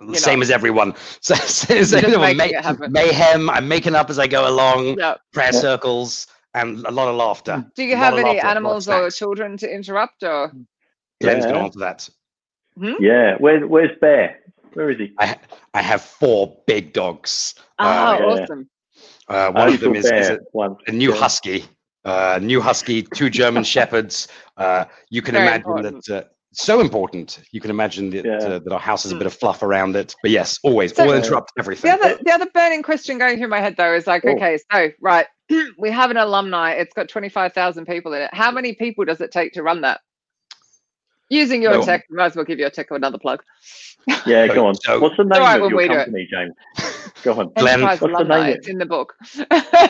[0.00, 2.52] the same as everyone so, so, so, just you know, may-
[2.88, 5.60] mayhem i'm making up as i go along yeah prayer Yeah.
[5.60, 8.88] circles and a lot of laughter do you have any laughter, a lot of animals
[8.88, 10.52] or children to interrupt or
[11.20, 11.48] glenn's Yeah.
[11.48, 12.08] going to answer that
[12.98, 13.36] Yeah.
[13.38, 14.38] Where, where's Bear?
[14.74, 15.12] Where is he?
[15.18, 15.36] I,
[15.74, 17.54] I have four big dogs.
[17.78, 18.24] oh Uh, yeah.
[18.24, 18.68] awesome
[19.28, 20.38] Uh, I one of them is, is a,
[20.86, 21.14] a new Yeah.
[21.14, 21.64] husky,
[22.04, 24.28] uh, new husky, two German shepherds.
[24.56, 26.04] Uh, you can Very imagine important.
[26.06, 26.33] that.
[26.56, 27.40] So important.
[27.50, 28.36] You can imagine that, Yeah.
[28.36, 30.14] uh, that our house has a bit of fluff around it.
[30.22, 31.90] But yes, always, So- all interrupt everything.
[31.90, 34.30] the other the other burning question going through my head though is like Oh.
[34.34, 35.26] okay so right
[35.78, 39.30] we have an alumni it's got 25,000 people in it how many people does it
[39.30, 40.00] take to run that
[41.28, 41.82] using your No.
[41.84, 43.42] tech might as well give your tech another plug
[44.26, 44.74] Yeah, go on.
[44.74, 45.88] So- What's the name alright of when your we it.
[45.96, 46.52] company, James?
[47.22, 47.48] Go on.
[47.56, 48.46] Glenn, Enterprise what's the name?
[48.56, 49.14] it's in the book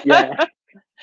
[0.04, 0.34] Yeah.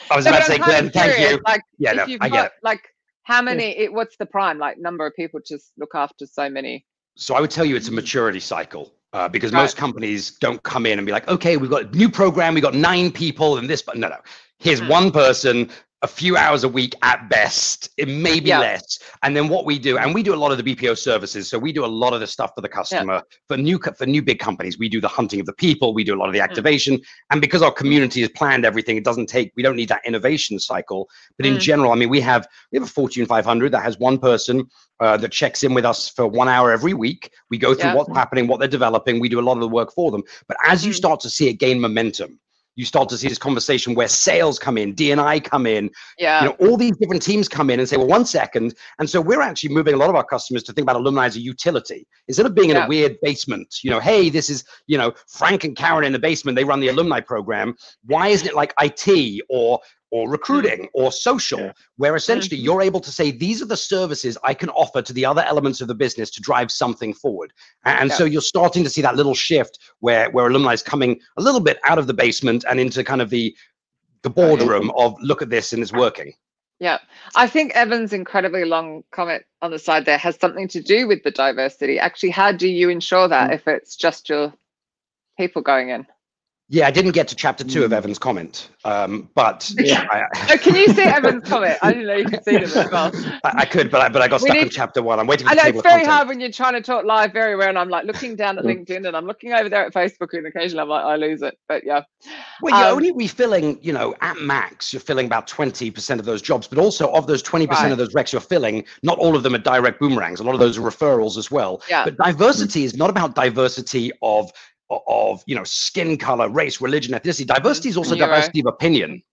[0.09, 1.39] I was No, about to say, Glenn, thank you.
[1.45, 2.51] like Yeah, no, I get got it.
[2.63, 2.81] like
[3.23, 6.85] how many it, what's the prime like number of people to look after so many
[7.17, 9.63] So I would tell you it's a maturity cycle uh, because Right.
[9.63, 12.63] most companies don't come in and be like, okay, we've got a new program, we've
[12.63, 14.17] got nine people and this, but no, no.
[14.59, 14.89] Here's Mm.
[14.89, 15.69] one person,
[16.03, 18.59] a few hours a week at best, it may be Yeah.
[18.59, 18.97] less.
[19.21, 21.59] And then what we do, and we do a lot of the BPO services, so
[21.59, 23.21] we do a lot of the stuff for the customer.
[23.47, 26.15] For new for new big companies, we do the hunting of the people, we do
[26.15, 26.43] a lot of the Mm.
[26.49, 26.99] activation,
[27.29, 30.57] and because our community has planned everything, it doesn't take, we don't need that innovation
[30.59, 31.07] cycle.
[31.37, 31.59] But in Mm.
[31.59, 34.65] general, I mean, we have we have a Fortune 500 that has one person
[35.01, 37.31] uh, that checks in with us for one hour every week.
[37.49, 37.95] We go through Yeah.
[37.95, 39.19] what's happening, what they're developing.
[39.19, 40.23] We do a lot of the work for them.
[40.47, 40.95] But as you Mm.
[40.95, 42.39] start to see it gain momentum,
[42.75, 46.49] you start to see this conversation where sales come in, D&I come in, yeah you
[46.49, 48.73] know, all these different teams come in and say, well, one second.
[48.99, 51.35] And so we're actually moving a lot of our customers to think about alumni as
[51.35, 52.07] a utility.
[52.27, 55.63] Instead of being in a weird basement, you know, hey, this is, you know, Frank
[55.63, 57.75] and Karen in the basement, they run the alumni program.
[58.05, 59.79] Why isn't it like IT or
[60.11, 61.71] or recruiting or social, Yeah.
[61.95, 62.63] where essentially Mhm.
[62.63, 65.81] you're able to say, these are the services I can offer to the other elements
[65.81, 67.53] of the business to drive something forward.
[67.85, 68.15] And Yeah.
[68.17, 71.61] so you're starting to see that little shift where where alumni is coming a little
[71.61, 73.55] bit out of the basement and into kind of the
[74.23, 76.31] the boardroom of look at this and it's working.
[76.79, 76.99] Yeah,
[77.35, 81.23] I think Evan's incredibly long comment on the side there has something to do with
[81.23, 81.97] the diversity.
[81.99, 83.53] Actually, how do you ensure that Mm.
[83.55, 84.53] if it's just your
[85.39, 86.05] people going in?
[86.73, 87.95] Yeah, I didn't get to chapter two of Mm.
[87.97, 90.07] Evan's comment, um, but Yeah.
[90.09, 91.77] I, Oh, can you see Evan's comment?
[91.81, 93.11] I didn't know you could see them as well.
[93.43, 95.19] I, I could, but I, but I got stuck in need- chapter one.
[95.19, 97.57] I'm waiting for I know it's very hard when you're trying to talk live very
[97.57, 98.85] well, and I'm like looking down at Mm.
[98.87, 101.57] LinkedIn and I'm looking over there at Facebook, and occasionally I'm like, I lose it.
[101.67, 102.03] But yeah,
[102.61, 106.41] Well, you're Um, only refilling, you know, at max, you're filling about 20% of those
[106.41, 107.91] jobs, but also of those 20% Right.
[107.91, 110.39] of those recs you're filling, not all of them are direct boomerangs.
[110.39, 111.81] A lot of those are referrals as well.
[111.89, 112.05] Yeah.
[112.05, 114.49] But diversity is not about diversity of,
[115.07, 117.45] of, you know, skin color, race, religion, ethnicity.
[117.45, 119.23] Diversity is also diversity of opinion.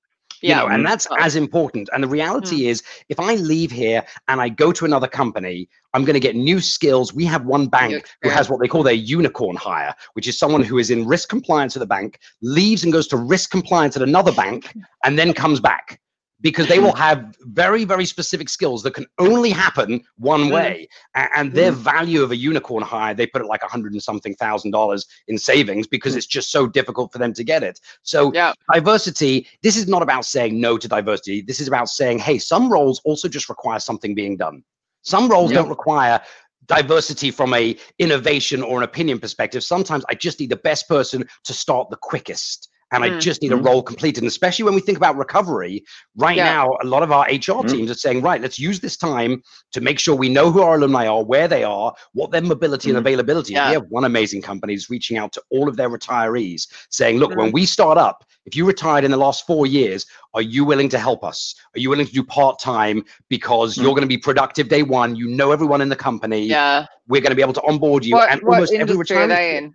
[0.41, 1.89] You yeah, know, and that's as important.
[1.93, 2.69] And the reality hmm.
[2.69, 6.37] is, if I leave here and I go to another company, I'm going to get
[6.37, 7.13] new skills.
[7.13, 10.63] We have one bank who has what they call their unicorn hire, which is someone
[10.63, 14.03] who is in risk compliance at the bank, leaves and goes to risk compliance at
[14.03, 14.73] another bank,
[15.05, 16.01] and then comes back
[16.41, 20.53] because they will have very, very specific skills that can only happen one Mm.
[20.53, 20.89] way.
[21.15, 24.35] And their value of a unicorn hire, they put it like a hundred and something
[24.37, 27.81] thousand dollars in savings because it's just so difficult for them to get it.
[28.03, 32.19] So yeah, diversity this is not about saying no to diversity this is about saying
[32.19, 34.63] hey some roles also just require something being done
[35.03, 35.59] some roles Yeah.
[35.59, 36.21] don't require
[36.67, 41.27] diversity from a innovation or an opinion perspective sometimes i just need the best person
[41.45, 43.21] to start the quickest and I Mm.
[43.21, 43.67] just need a Mhm.
[43.67, 44.23] role completed.
[44.23, 45.85] And especially when we think about recovery,
[46.17, 46.45] right Yeah.
[46.55, 47.71] now, a lot of our HR Mhm.
[47.71, 50.77] teams are saying, right, let's use this time to make sure we know who our
[50.77, 53.53] alumni are, where they are, what their mobility and availability.
[53.53, 53.57] is.
[53.57, 53.69] Yeah.
[53.69, 57.33] We have one amazing company is reaching out to all of their retirees, saying, look,
[57.33, 57.37] Mm.
[57.37, 60.89] when we start up, if you retired in the last four years, are you willing
[60.89, 61.55] to help us?
[61.77, 63.83] Are you willing to do part time because Mm.
[63.83, 65.15] you're going to be productive day one?
[65.15, 66.47] You know everyone in the company.
[66.47, 66.87] yeah.
[67.07, 68.15] We're going to be able to onboard you.
[68.15, 69.75] What, and what almost every industry are they in?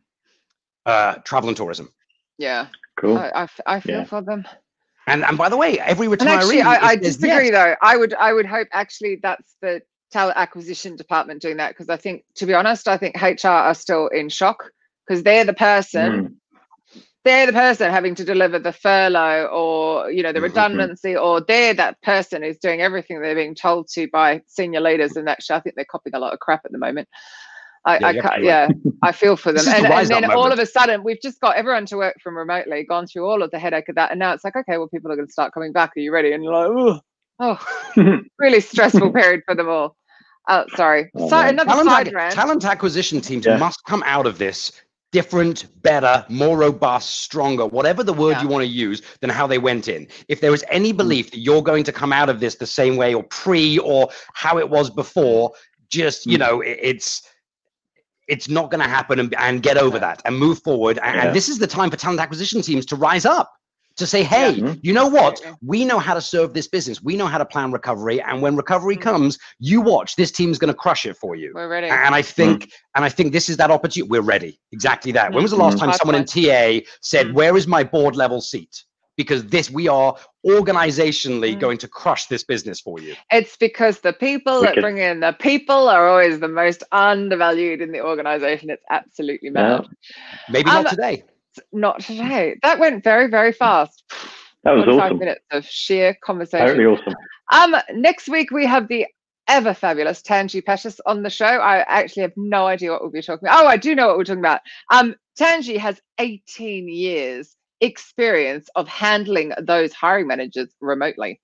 [0.86, 1.90] uh, travel and tourism.
[2.38, 2.68] Yeah,
[3.00, 3.18] Cool.
[3.18, 4.04] I, I I feel Yeah.
[4.06, 4.46] for them.
[5.08, 6.22] And and by the way, every retiree.
[6.22, 7.76] And actually, I, I is- disagree yes, though.
[7.82, 9.82] I would I would hope actually that's the
[10.12, 13.74] talent acquisition department doing that because I think, to be honest, I think HR are
[13.74, 14.72] still in shock
[15.08, 16.40] because they're the person.
[17.26, 20.44] They're the person having to deliver the furlough or you know the Mhm.
[20.44, 25.16] redundancy, or they're that person who's doing everything they're being told to by senior leaders.
[25.16, 27.08] And actually, I think they're copying a lot of crap at the moment.
[27.86, 28.68] I, Yeah, I you're ca- absolutely yeah,
[29.02, 29.66] I feel for them.
[29.66, 30.54] This is the And, and then all moment.
[30.54, 33.52] of a sudden, we've just got everyone to work from remotely, gone through all of
[33.52, 35.54] the headache of that, and now it's like, okay, well, people are going to start
[35.54, 35.92] coming back.
[35.98, 36.32] Are you ready?
[36.34, 37.00] And you're like, oh,
[37.40, 37.60] Oh,
[38.40, 39.98] really stressful period for them all.
[40.48, 41.10] Oh, sorry.
[41.16, 42.34] Oh, so another talent, side rant.
[42.34, 43.58] talent acquisition teams Yeah.
[43.58, 44.72] must come out of this
[45.12, 48.42] different, better, more robust, stronger, whatever the word Yeah.
[48.44, 50.08] you want to use, than how they went in.
[50.28, 52.96] If there was any belief that you're going to come out of this the same
[52.98, 55.52] way or pre or how it was before,
[55.90, 56.42] just you Mm.
[56.42, 57.22] know, it- it's
[58.28, 61.00] it's not going to happen and, and get over that and move forward.
[61.04, 61.26] And, Yeah.
[61.28, 63.52] and this is the time for talent acquisition teams to rise up.
[63.98, 64.80] To say, hey, Mhm.
[64.82, 65.40] you know what?
[65.62, 67.04] We know how to serve this business.
[67.04, 68.20] We know how to plan recovery.
[68.24, 69.02] And when recovery Mhm.
[69.02, 70.16] comes, you watch.
[70.16, 71.52] This team's going to crush it for you.
[71.54, 71.90] We're ready.
[71.90, 74.10] And I think, and I think this is that opportunity.
[74.10, 74.60] We're ready.
[74.72, 75.32] Exactly that.
[75.32, 75.82] When was the last Mhm.
[75.82, 76.26] time someone in.
[76.26, 77.34] TA said, Mm.
[77.34, 78.84] "Where is my board level seat?"
[79.16, 81.60] Because this, we are organizationally Mm.
[81.60, 83.16] going to crush this business for you.
[83.32, 84.82] It's because the people that Wicked.
[84.82, 88.70] bring in the people are always the most undervalued in the organization.
[88.70, 89.78] It's absolutely Yeah.
[89.78, 89.88] mad.
[90.50, 91.24] Maybe Um, not today.
[91.72, 92.58] Not today.
[92.64, 94.04] That went very, very fast.
[94.64, 95.20] That was 45 awesome.
[95.20, 96.68] minutes of sheer conversation.
[96.68, 97.14] Totally awesome.
[97.52, 99.06] Um, next week we have the
[99.48, 101.46] ever fabulous Tangi Pashas on the show.
[101.46, 103.64] I actually have no idea what we'll be talking about.
[103.64, 104.62] Oh, I do know what we're talking about.
[104.90, 111.42] Um, Tangi has 18 years experience of handling those hiring managers remotely.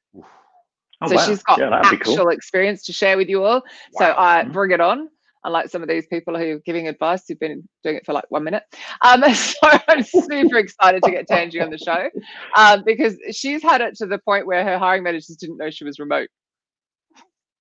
[1.01, 1.25] Oh, so wow.
[1.25, 2.29] she's got yeah, actual cool.
[2.29, 3.61] experience to share with you all.
[3.93, 4.15] So Wow.
[4.17, 5.09] I bring it on.
[5.45, 8.25] Unlike some of these people who are giving advice who've been doing it for like
[8.27, 8.63] one minute.
[9.01, 12.09] Um, so I'm super excited to get Tangi on the show
[12.57, 15.85] um, because she's had it to the point where her hiring managers didn't know she
[15.85, 16.27] was remote.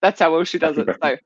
[0.02, 0.96] That's how well she does That's it.
[1.00, 1.16] So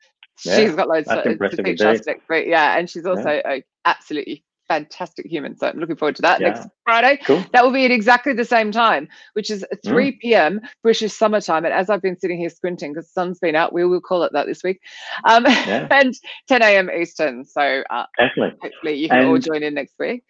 [0.50, 2.46] Yeah, she's got loads that's to, to impressive teach us next week.
[2.48, 5.56] Yeah, and she's also a absolutely fantastic human.
[5.56, 7.18] So I'm looking forward to that next Friday.
[7.26, 7.44] Cool.
[7.52, 9.88] That will be at exactly the same time, which is Mm.
[9.88, 10.60] 3 p.m.
[10.82, 11.64] British summertime.
[11.64, 14.22] And as I've been sitting here squinting because the sun's been out, we will call
[14.22, 14.80] it that this week.
[15.24, 15.86] Um, Yeah.
[15.90, 16.14] and
[16.48, 16.90] 10 a.m.
[16.90, 17.44] Eastern.
[17.44, 18.58] So uh, Definitely.
[18.62, 20.24] hopefully you can all join in next week.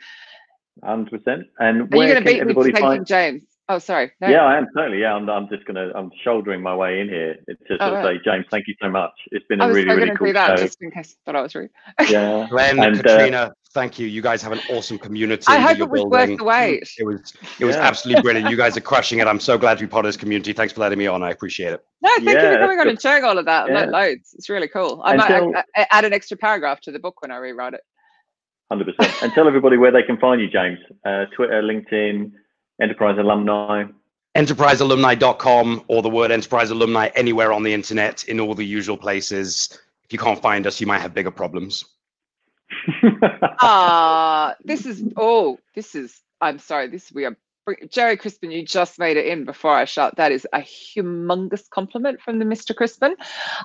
[0.83, 1.45] 100%.
[1.59, 3.07] And Are you going to beat me everybody for taking find?
[3.07, 3.43] James?
[3.69, 4.11] Oh, sorry.
[4.21, 4.29] No.
[4.29, 5.01] Yeah, I am totally.
[5.01, 5.93] Yeah, I'm, I'm just gonna.
[5.95, 8.19] I'm shouldering my way in here to sort Oh, of right.
[8.19, 9.13] say, James, thank you so much.
[9.31, 10.65] It's been I a was really, so really going to cool do that show.
[10.65, 11.71] just in case I thought I was rude.
[12.11, 14.09] Yeah, Glenn, and, uh, Katrina, thank you.
[14.09, 15.45] You guys have an awesome community.
[15.47, 16.11] I hope it was building.
[16.31, 16.91] worth the wait.
[16.99, 17.83] It was it was Yeah.
[17.83, 18.51] absolutely brilliant.
[18.51, 19.29] You guys are crushing it.
[19.29, 20.53] I'm so glad to be part of this community.
[20.53, 21.23] Thanks for letting me on.
[21.23, 21.85] I appreciate it.
[22.03, 22.91] No, thank you Yeah, for coming on good.
[22.91, 23.65] and sharing all of that.
[23.71, 23.85] I've Yeah.
[23.87, 24.35] loads.
[24.35, 25.01] It's really cool.
[25.05, 27.37] I And might tell- a- a- add an extra paragraph to the book when I
[27.37, 27.81] rewrite it.
[28.71, 29.23] hundred percent.
[29.23, 30.79] And tell everybody where they can find you, James.
[31.07, 32.33] Uh, Twitter, LinkedIn,
[32.83, 33.85] Enterprise Alumni.
[34.35, 39.79] enterprisealumni.com or the word enterprise alumni anywhere on the internet in all the usual places.
[40.05, 41.85] If you can't find us, you might have bigger problems.
[43.65, 46.21] Ah, this is oh, this is.
[46.41, 46.89] I'm sorry.
[46.89, 47.37] This we are.
[47.89, 50.17] Gerry Crispin, you just made it in before I shut.
[50.17, 52.75] That is a humongous compliment from the Mr.
[52.75, 53.15] Crispin.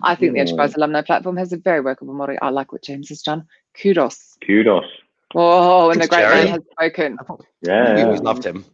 [0.03, 0.39] I think the.
[0.39, 2.37] Enterprise Alumni platform has a very workable model.
[2.39, 3.47] I like what James has done.
[3.73, 4.37] Kudos.
[4.45, 4.85] Kudos.
[5.33, 7.17] Oh, and the Thanks, great man has spoken.
[7.63, 7.95] Yeah.
[7.95, 8.65] We always loved him.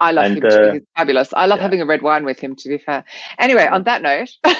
[0.00, 0.56] I love And, him too.
[0.56, 1.32] uh, He's fabulous.
[1.34, 1.62] I love yeah.
[1.64, 3.04] having a red wine with him, to be fair.
[3.38, 4.30] Anyway, on that note,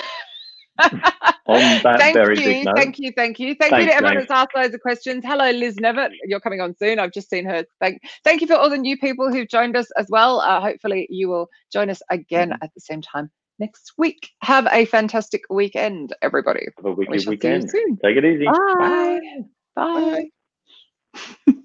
[1.47, 2.77] On that thank very you, big note.
[2.77, 4.29] thank you, thank you, thank you to everyone James.
[4.29, 5.25] that's asked loads of questions.
[5.27, 6.11] Hello, Liz Nevitt.
[6.27, 6.99] You're coming on soon.
[7.01, 7.65] I've just seen her.
[7.81, 10.41] Thank, thank you for all the new people who've joined us as well.
[10.41, 12.63] Uh, hopefully, you will join us again Mm-hmm.
[12.63, 14.31] at the same time next week.
[14.43, 16.67] Have a fantastic weekend, everybody.
[16.77, 17.71] Have a We you weekend.
[17.71, 17.97] soon.
[18.05, 18.45] Take it easy.
[18.45, 19.21] Bye.
[19.75, 20.27] Bye.